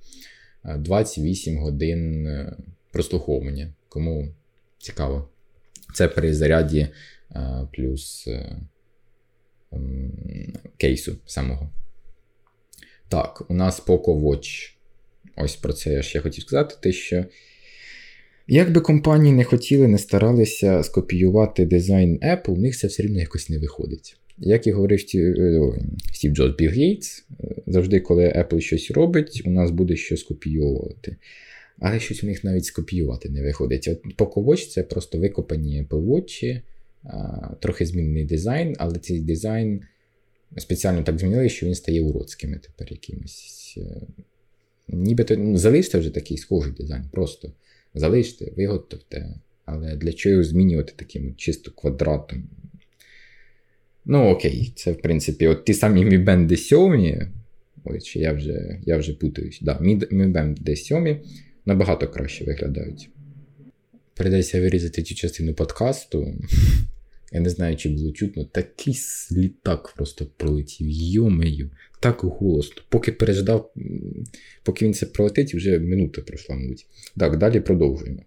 28 0.77 1.57
годин 1.57 2.27
е, 2.27 2.57
прослуховування. 2.91 3.73
Кому 3.89 4.27
цікаво. 4.77 5.29
Це 5.93 6.07
при 6.07 6.33
заряді 6.33 6.87
е, 7.35 7.67
плюс 7.73 8.27
е, 8.27 8.57
кейсу 10.77 11.17
самого. 11.25 11.69
Так, 13.07 13.43
у 13.49 13.53
нас 13.53 13.85
Poco 13.85 14.21
Watch. 14.21 14.71
Ось 15.37 15.55
про 15.55 15.73
це 15.73 15.93
я 15.93 16.01
ще 16.01 16.19
хотів 16.19 16.43
сказати, 16.43 16.75
те, 16.81 16.91
що 16.91 17.25
як 18.47 18.71
би 18.71 18.81
компанії 18.81 19.33
не 19.33 19.43
хотіли, 19.43 19.87
не 19.87 19.97
старалися 19.97 20.83
скопіювати 20.83 21.65
дизайн 21.65 22.19
Apple, 22.19 22.49
у 22.49 22.57
них 22.57 22.77
це 22.77 22.87
все 22.87 23.03
рівно 23.03 23.19
якось 23.19 23.49
не 23.49 23.57
виходить. 23.59 24.17
Як 24.37 24.67
і 24.67 24.71
говорив 24.71 24.99
Стів 26.13 26.33
Джобс 26.33 26.55
Білл 26.57 26.71
Гейтс, 26.71 27.25
завжди, 27.67 27.99
коли 27.99 28.23
Apple 28.23 28.59
щось 28.59 28.91
робить, 28.91 29.41
у 29.45 29.49
нас 29.49 29.71
буде 29.71 29.95
що 29.95 30.17
скопіювати. 30.17 31.15
Але 31.79 31.99
щось 31.99 32.23
у 32.23 32.27
них 32.27 32.43
навіть 32.43 32.65
скопіювати 32.65 33.29
не 33.29 33.43
виходить. 33.43 33.87
От 33.87 34.17
Poco 34.17 34.67
це 34.67 34.83
просто 34.83 35.17
викопані 35.17 35.83
Apple 35.83 36.05
Watch, 36.05 36.61
трохи 37.59 37.85
змінений 37.85 38.25
дизайн, 38.25 38.75
але 38.79 38.99
цей 38.99 39.19
дизайн 39.19 39.81
спеціально 40.57 41.03
так 41.03 41.19
змінили, 41.19 41.49
що 41.49 41.65
він 41.65 41.75
стає 41.75 42.01
уродським 42.01 42.59
тепер 42.59 42.91
якимось. 42.91 43.73
Е, 43.77 44.01
нібито 44.87 45.35
ну, 45.37 45.57
залиште 45.57 45.97
вже 45.97 46.09
такий 46.09 46.37
схожий 46.37 46.73
дизайн. 46.73 47.03
Просто 47.11 47.53
залиште, 47.93 48.51
виготовте. 48.57 49.35
Але 49.65 49.95
для 49.95 50.13
чого 50.13 50.43
змінювати 50.43 50.93
таким 50.95 51.35
чисто 51.35 51.71
квадратом? 51.71 52.49
Ну, 54.05 54.29
окей, 54.29 54.73
це 54.75 54.91
в 54.91 55.01
принципі, 55.01 55.47
от 55.47 55.65
ті 55.65 55.73
самі 55.73 56.05
Mi 56.05 56.23
Band 56.23 56.47
D7. 56.47 57.27
Ось, 57.83 58.15
я 58.15 58.33
вже 58.33 58.79
я 58.85 58.97
вже 58.97 59.13
путаюсь. 59.13 59.59
Да, 59.61 59.79
Mi 59.79 60.31
Band 60.31 60.63
D7 60.63 61.19
набагато 61.65 62.07
краще 62.07 62.45
виглядають. 62.45 63.09
Придеться 64.13 64.61
вирізати 64.61 65.03
цю 65.03 65.15
частину 65.15 65.53
подкасту. 65.53 66.33
Я 67.31 67.39
не 67.39 67.49
знаю, 67.49 67.77
чи 67.77 67.89
було 67.89 68.11
чутно, 68.11 68.45
такий 68.45 68.95
літак 69.31 69.93
просто 69.95 70.27
пролетів. 70.37 70.87
Йомею, 70.89 71.71
так 71.99 72.19
голосно. 72.21 72.81
Поки 72.89 73.11
переждав, 73.11 73.73
поки 74.63 74.85
він 74.85 74.93
це 74.93 75.05
пролетить, 75.05 75.55
вже 75.55 75.79
минута 75.79 76.21
пройшла, 76.21 76.55
мабуть. 76.55 76.85
Так, 77.17 77.37
далі 77.37 77.59
продовжуємо. 77.59 78.21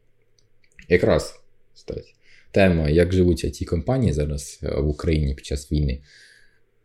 Якраз, 0.89 1.35
кстати, 1.75 2.13
тема, 2.51 2.89
як 2.89 3.13
живуть 3.13 3.55
ці 3.55 3.65
компанії 3.65 4.13
зараз 4.13 4.61
е, 4.63 4.81
в 4.81 4.89
Україні 4.89 5.35
під 5.35 5.47
час 5.47 5.73
війни. 5.73 6.01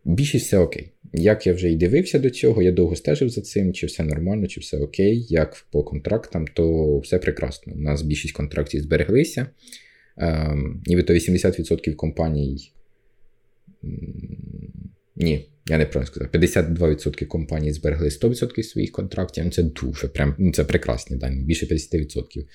Більшість 0.06 0.46
все 0.46 0.58
окей. 0.58 0.92
Як 1.14 1.48
я 1.48 1.54
вже 1.54 1.72
і 1.72 1.76
дивився 1.76 2.20
до 2.20 2.30
цього, 2.30 2.62
я 2.62 2.72
довго 2.72 2.96
стежив 2.96 3.30
за 3.30 3.42
цим, 3.42 3.74
чи 3.74 3.88
все 3.88 4.04
нормально, 4.04 4.48
чи 4.48 4.60
все 4.60 4.78
окей. 4.78 5.26
Як 5.30 5.66
по 5.72 5.84
контрактам, 5.84 6.48
то 6.48 6.98
все 7.00 7.20
прекрасно. 7.20 7.74
У 7.74 7.80
нас 7.80 8.02
більшість 8.02 8.34
контрактів 8.34 8.82
збереглися. 8.82 9.48
Ем, 10.18 10.84
Нібито 10.86 11.14
80% 11.14 11.94
компаній. 11.94 12.72
Ні, 15.16 15.50
я 15.66 15.78
не 15.78 15.86
правильно 15.86 16.12
сказав. 16.12 16.30
52% 16.30 17.26
компаній 17.26 17.74
зберегли 17.74 18.08
100% 18.08 18.64
своїх 18.64 18.92
контрактів. 18.92 19.46
Ну, 19.46 19.52
Це 19.52 19.64
дуже 19.64 20.08
прям, 20.08 20.36
ну, 20.38 20.52
це 20.52 20.64
прекрасні 20.64 21.18
дані, 21.18 21.44
більше 21.44 21.66
50%. 21.66 22.46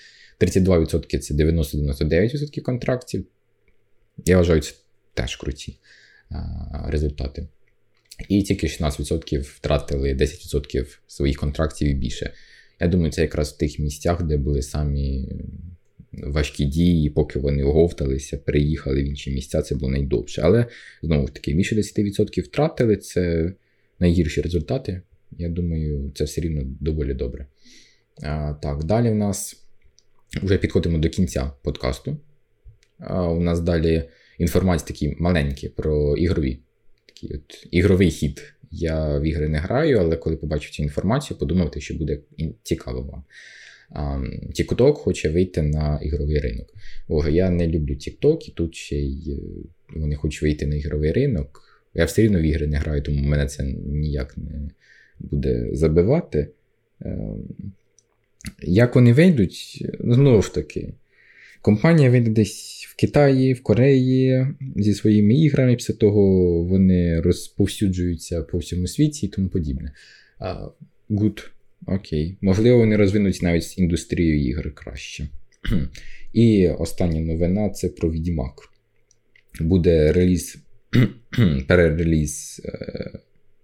32% 0.41 1.19
це 1.19 1.35
90-99% 1.35 2.61
контрактів. 2.61 3.27
Я 4.25 4.37
вважаю, 4.37 4.61
це 4.61 4.73
теж 5.15 5.37
круті 5.37 5.77
результати. 6.85 7.49
І 8.29 8.43
тільки 8.43 8.67
16% 8.67 9.41
втратили 9.41 10.15
10% 10.15 10.99
своїх 11.07 11.37
контрактів 11.37 11.89
і 11.89 11.95
більше. 11.95 12.33
Я 12.81 12.89
думаю, 12.89 13.13
це 13.13 13.23
якраз 13.23 13.53
в 13.53 13.57
тих 13.57 13.79
місцях, 13.79 14.23
де 14.23 14.37
були 14.37 14.63
самі 14.63 15.29
важкі 16.13 16.65
дії, 16.65 17.11
поки 17.11 17.39
вони 17.39 17.65
оговталися, 17.65 18.39
переїхали 18.39 19.03
в 19.03 19.07
інші 19.07 19.31
місця, 19.31 19.63
це 19.63 19.75
було 19.75 19.93
найдовше. 19.93 20.43
Але 20.45 20.67
знову 21.03 21.27
ж 21.27 21.35
таки, 21.35 21.55
більше 21.55 21.77
10% 21.77 22.43
втратили 22.43 22.97
це 22.97 23.53
найгірші 23.99 24.41
результати. 24.41 25.03
Я 25.39 25.49
думаю, 25.49 26.13
це 26.15 26.25
все 26.25 26.41
рівно 26.41 26.63
доволі 26.81 27.15
добре. 27.15 27.47
А, 28.23 28.55
Так, 28.63 28.85
далі 28.85 29.11
в 29.11 29.15
нас 29.15 29.63
вже 30.43 30.59
підходимо 30.59 30.99
до 30.99 31.09
кінця 31.09 31.51
подкасту. 31.63 32.17
У 33.11 33.41
нас 33.41 33.61
далі 33.61 34.09
інформація 34.39 34.87
такі 34.87 35.17
маленькі 35.19 35.69
про 35.69 36.17
ігрові. 36.17 36.59
Такий 37.07 37.37
от 37.37 37.69
ігровий 37.71 38.11
хід. 38.11 38.55
Я 38.71 39.19
в 39.19 39.23
ігри 39.23 39.49
не 39.49 39.59
граю, 39.59 39.99
але 39.99 40.17
коли 40.17 40.37
побачив 40.37 40.71
цю 40.71 40.83
інформацію, 40.83 41.39
подумав, 41.39 41.73
що 41.79 41.95
буде 41.95 42.19
цікаво 42.63 43.03
вам. 43.03 43.25
TikTok 44.51 44.93
хоче 44.93 45.29
вийти 45.29 45.63
на 45.63 46.01
ігровий 46.03 46.39
ринок. 46.39 46.75
Бо 47.09 47.29
я 47.29 47.51
не 47.51 47.67
люблю 47.67 47.95
TikTok, 47.95 48.49
і 48.49 48.51
тут 48.51 48.75
ще 48.75 48.97
й 48.97 49.33
е, 49.33 49.39
вони 49.97 50.15
хочуть 50.15 50.43
вийти 50.43 50.67
на 50.67 50.77
ігровий 50.77 51.13
ринок. 51.13 51.63
Я 51.95 52.05
все 52.05 52.23
рівно 52.23 52.39
в 52.39 52.43
ігри 52.43 52.67
не 52.67 52.77
граю, 52.77 53.03
тому 53.03 53.23
мене 53.23 53.47
це 53.47 53.65
ніяк 53.87 54.37
не 54.37 54.71
буде 55.19 55.69
забивати. 55.73 56.49
Як 58.63 58.95
вони 58.95 59.13
вийдуть, 59.13 59.87
знову 60.01 60.43
ж 60.43 60.55
таки, 60.55 60.95
компанія 61.63 62.11
вийде 62.11 62.31
десь 62.31 62.87
в 62.91 62.97
Китаї, 62.97 63.53
в 63.53 63.63
Кореї 63.63 64.47
зі 64.77 64.95
своїми 64.95 65.35
іграми, 65.35 65.77
після 65.77 65.95
того 65.95 66.23
вони 66.63 67.21
розповсюджуються 67.21 68.43
по 68.43 68.59
всьому 68.59 68.87
світі 68.87 69.27
і 69.27 69.29
тому 69.29 69.49
подібне. 69.49 69.93
Good. 71.11 71.45
Окей. 71.87 72.37
Можливо, 72.41 72.79
вони 72.79 72.97
розвинуть 72.97 73.43
навіть 73.43 73.79
індустрію 73.79 74.49
ігр 74.49 74.75
краще. 74.75 75.29
І 76.33 76.69
остання 76.69 77.21
новина 77.21 77.71
це 77.71 77.89
про 77.89 78.11
Відьмак. 78.11 78.55
Буде 79.61 80.13
реліз, 80.13 80.59
перереліз 81.69 82.63
е, 82.65 83.11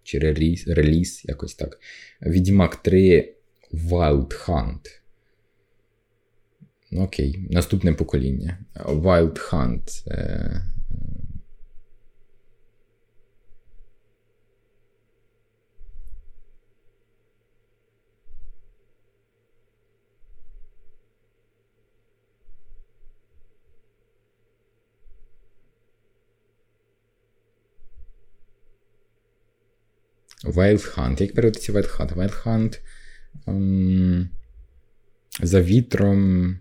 чи 0.03 0.19
реліз, 0.19 0.69
реліз, 0.69 1.23
якось 1.25 1.55
так. 1.55 1.81
Відьмак 2.23 2.77
3 2.77 3.35
Wild 3.75 4.47
Hunt. 4.47 5.01
Окей, 6.93 7.47
наступне 7.51 7.93
покоління. 7.93 8.59
Wild 8.85 9.51
Hunt. 9.51 10.11
Е, 10.11 10.63
Wild 30.45 30.97
Hunt. 30.97 31.23
Як 31.23 31.35
переводиться 31.35 31.73
Wild 31.73 31.99
Hunt? 31.99 32.15
Wild 32.17 32.45
Hunt 32.45 32.75
ем, 32.75 32.81
за 35.41 35.63
вітром. 35.63 36.59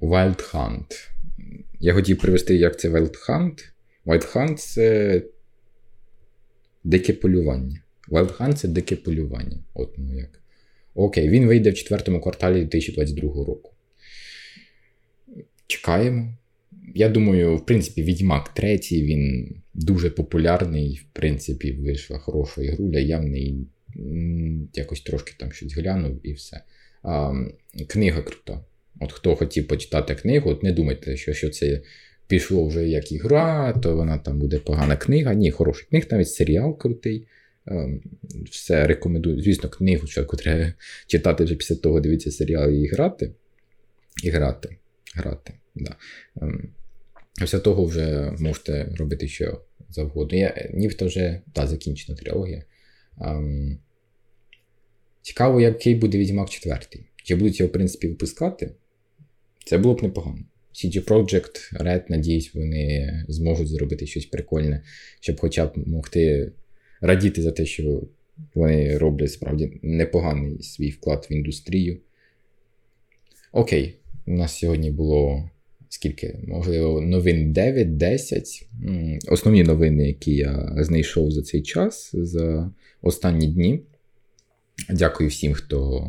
Wild 0.00 0.52
Hunt. 0.52 1.10
Я 1.80 1.94
хотів 1.94 2.18
привести, 2.18 2.56
як 2.56 2.80
це 2.80 2.88
Wild 2.88 3.28
Hunt. 3.28 3.72
Wild 4.06 4.32
Hunt 4.32 4.56
це 4.56 5.22
дике 6.84 7.12
полювання. 7.12 7.82
Wild 8.12 8.38
Hunt 8.38 8.52
це 8.52 8.68
дике 8.68 8.96
полювання. 8.96 9.58
От 9.74 9.94
ну 9.98 10.18
як. 10.18 10.42
Окей, 10.94 11.28
він 11.28 11.46
вийде 11.46 11.70
в 11.70 11.74
четвертому 11.74 12.20
кварталі 12.20 12.60
2022 12.60 13.44
року. 13.44 13.72
Чекаємо. 15.66 16.34
Я 16.94 17.08
думаю, 17.08 17.56
в 17.56 17.66
принципі, 17.66 18.02
Відьмак 18.02 18.48
3 18.48 18.78
він 18.92 19.54
дуже 19.74 20.10
популярний. 20.10 21.00
В 21.02 21.12
принципі, 21.12 21.72
вийшла 21.72 22.18
хороша 22.18 22.62
ігруля. 22.62 22.98
Я 22.98 23.18
в 23.18 23.24
неї 23.24 23.66
якось 24.74 25.00
трошки 25.00 25.34
там 25.38 25.52
щось 25.52 25.74
глянув 25.74 26.26
і 26.26 26.32
все. 26.32 26.60
А, 27.02 27.32
Книга 27.88 28.22
крута. 28.22 28.64
От 29.00 29.12
хто 29.12 29.36
хотів 29.36 29.68
почитати 29.68 30.14
книгу, 30.14 30.50
от 30.50 30.62
не 30.62 30.72
думайте, 30.72 31.16
що 31.16 31.32
що 31.32 31.50
це 31.50 31.82
пішло 32.26 32.66
вже 32.66 32.88
як 32.88 33.12
ігра, 33.12 33.72
то 33.72 33.96
вона 33.96 34.18
там 34.18 34.38
буде 34.38 34.58
погана 34.58 34.96
книга. 34.96 35.34
Ні, 35.34 35.50
хороший 35.50 35.86
книг, 35.90 36.06
навіть 36.10 36.30
серіал 36.30 36.78
крутий. 36.78 37.26
Ем, 37.66 38.02
все 38.50 38.86
рекомендую. 38.86 39.42
Звісно, 39.42 39.68
книгу 39.68 39.98
спочатку 39.98 40.36
треба 40.36 40.72
читати 41.06 41.44
вже 41.44 41.54
після 41.54 41.76
того, 41.76 42.00
дивитися 42.00 42.30
серіал 42.30 42.70
і 42.70 42.86
грати. 42.86 43.34
І 44.24 44.30
грати. 44.30 44.76
грати, 45.14 45.54
да. 45.74 45.96
Ем, 46.42 46.68
після 47.40 47.58
того 47.58 47.84
вже 47.84 48.32
можете 48.38 48.94
робити 48.98 49.28
що 49.28 49.60
завгодно. 49.90 50.38
Я, 50.38 50.70
Нібито 50.74 51.06
вже 51.06 51.40
та, 51.52 51.66
закінчена 51.66 52.18
трилогія. 52.18 52.64
Um, 53.18 53.76
цікаво, 55.22 55.60
який 55.60 55.94
буде 55.94 56.18
Відьмак 56.18 56.50
4. 56.50 56.80
Чи 57.24 57.34
будуть 57.34 57.60
його, 57.60 57.68
в 57.68 57.72
принципі, 57.72 58.08
випускати? 58.08 58.74
Це 59.64 59.78
було 59.78 59.94
б 59.94 60.02
непогано. 60.02 60.38
CG 60.74 61.04
Project 61.04 61.82
Red, 61.82 62.02
надіюсь, 62.08 62.54
вони 62.54 63.24
зможуть 63.28 63.68
зробити 63.68 64.06
щось 64.06 64.26
прикольне, 64.26 64.82
щоб 65.20 65.40
хоча 65.40 65.66
б 65.66 65.88
могти 65.88 66.52
радіти 67.02 67.42
за 67.42 67.52
те, 67.52 67.66
що 67.66 68.02
вони 68.54 68.98
роблять 68.98 69.32
справді 69.32 69.72
непоганий 69.82 70.62
свій 70.62 70.90
вклад 70.90 71.26
в 71.30 71.32
індустрію. 71.32 71.98
Окей, 73.52 73.96
у 74.26 74.32
нас 74.32 74.58
сьогодні 74.58 74.90
було 74.90 75.50
скільки? 75.88 76.38
Можливо, 76.46 77.00
новин 77.00 77.52
9-10. 77.52 78.66
Основні 79.28 79.62
новини, 79.62 80.06
які 80.06 80.34
я 80.34 80.74
знайшов 80.78 81.30
за 81.30 81.42
цей 81.42 81.62
час, 81.62 82.10
за 82.14 82.70
останні 83.02 83.46
дні. 83.46 83.80
Дякую 84.90 85.28
всім, 85.28 85.52
хто 85.52 86.06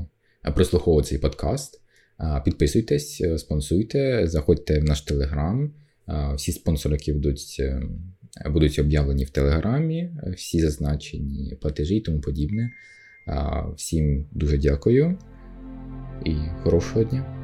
прослуховував 0.56 1.06
цей 1.06 1.18
подкаст. 1.18 1.82
Підписуйтесь, 2.46 3.24
спонсуйте, 3.38 4.28
заходьте 4.28 4.80
в 4.80 4.84
наш 4.84 5.02
телеграм. 5.02 5.72
Всі 6.36 6.52
спонсори, 6.52 6.96
які 6.96 7.14
будуть 7.14 7.58
е, 7.60 7.82
будуть 8.46 8.80
об'явлені 8.80 9.24
в 9.24 9.30
Телеграмі, 9.30 10.12
всі 10.36 10.62
зазначені 10.62 11.58
платежі 11.62 11.96
і 11.96 12.02
тому 12.02 12.22
подібне. 12.22 12.72
Всім 13.76 14.26
дуже 14.32 14.58
дякую 14.58 15.18
і 16.26 16.36
хорошого 16.64 17.04
дня! 17.04 17.43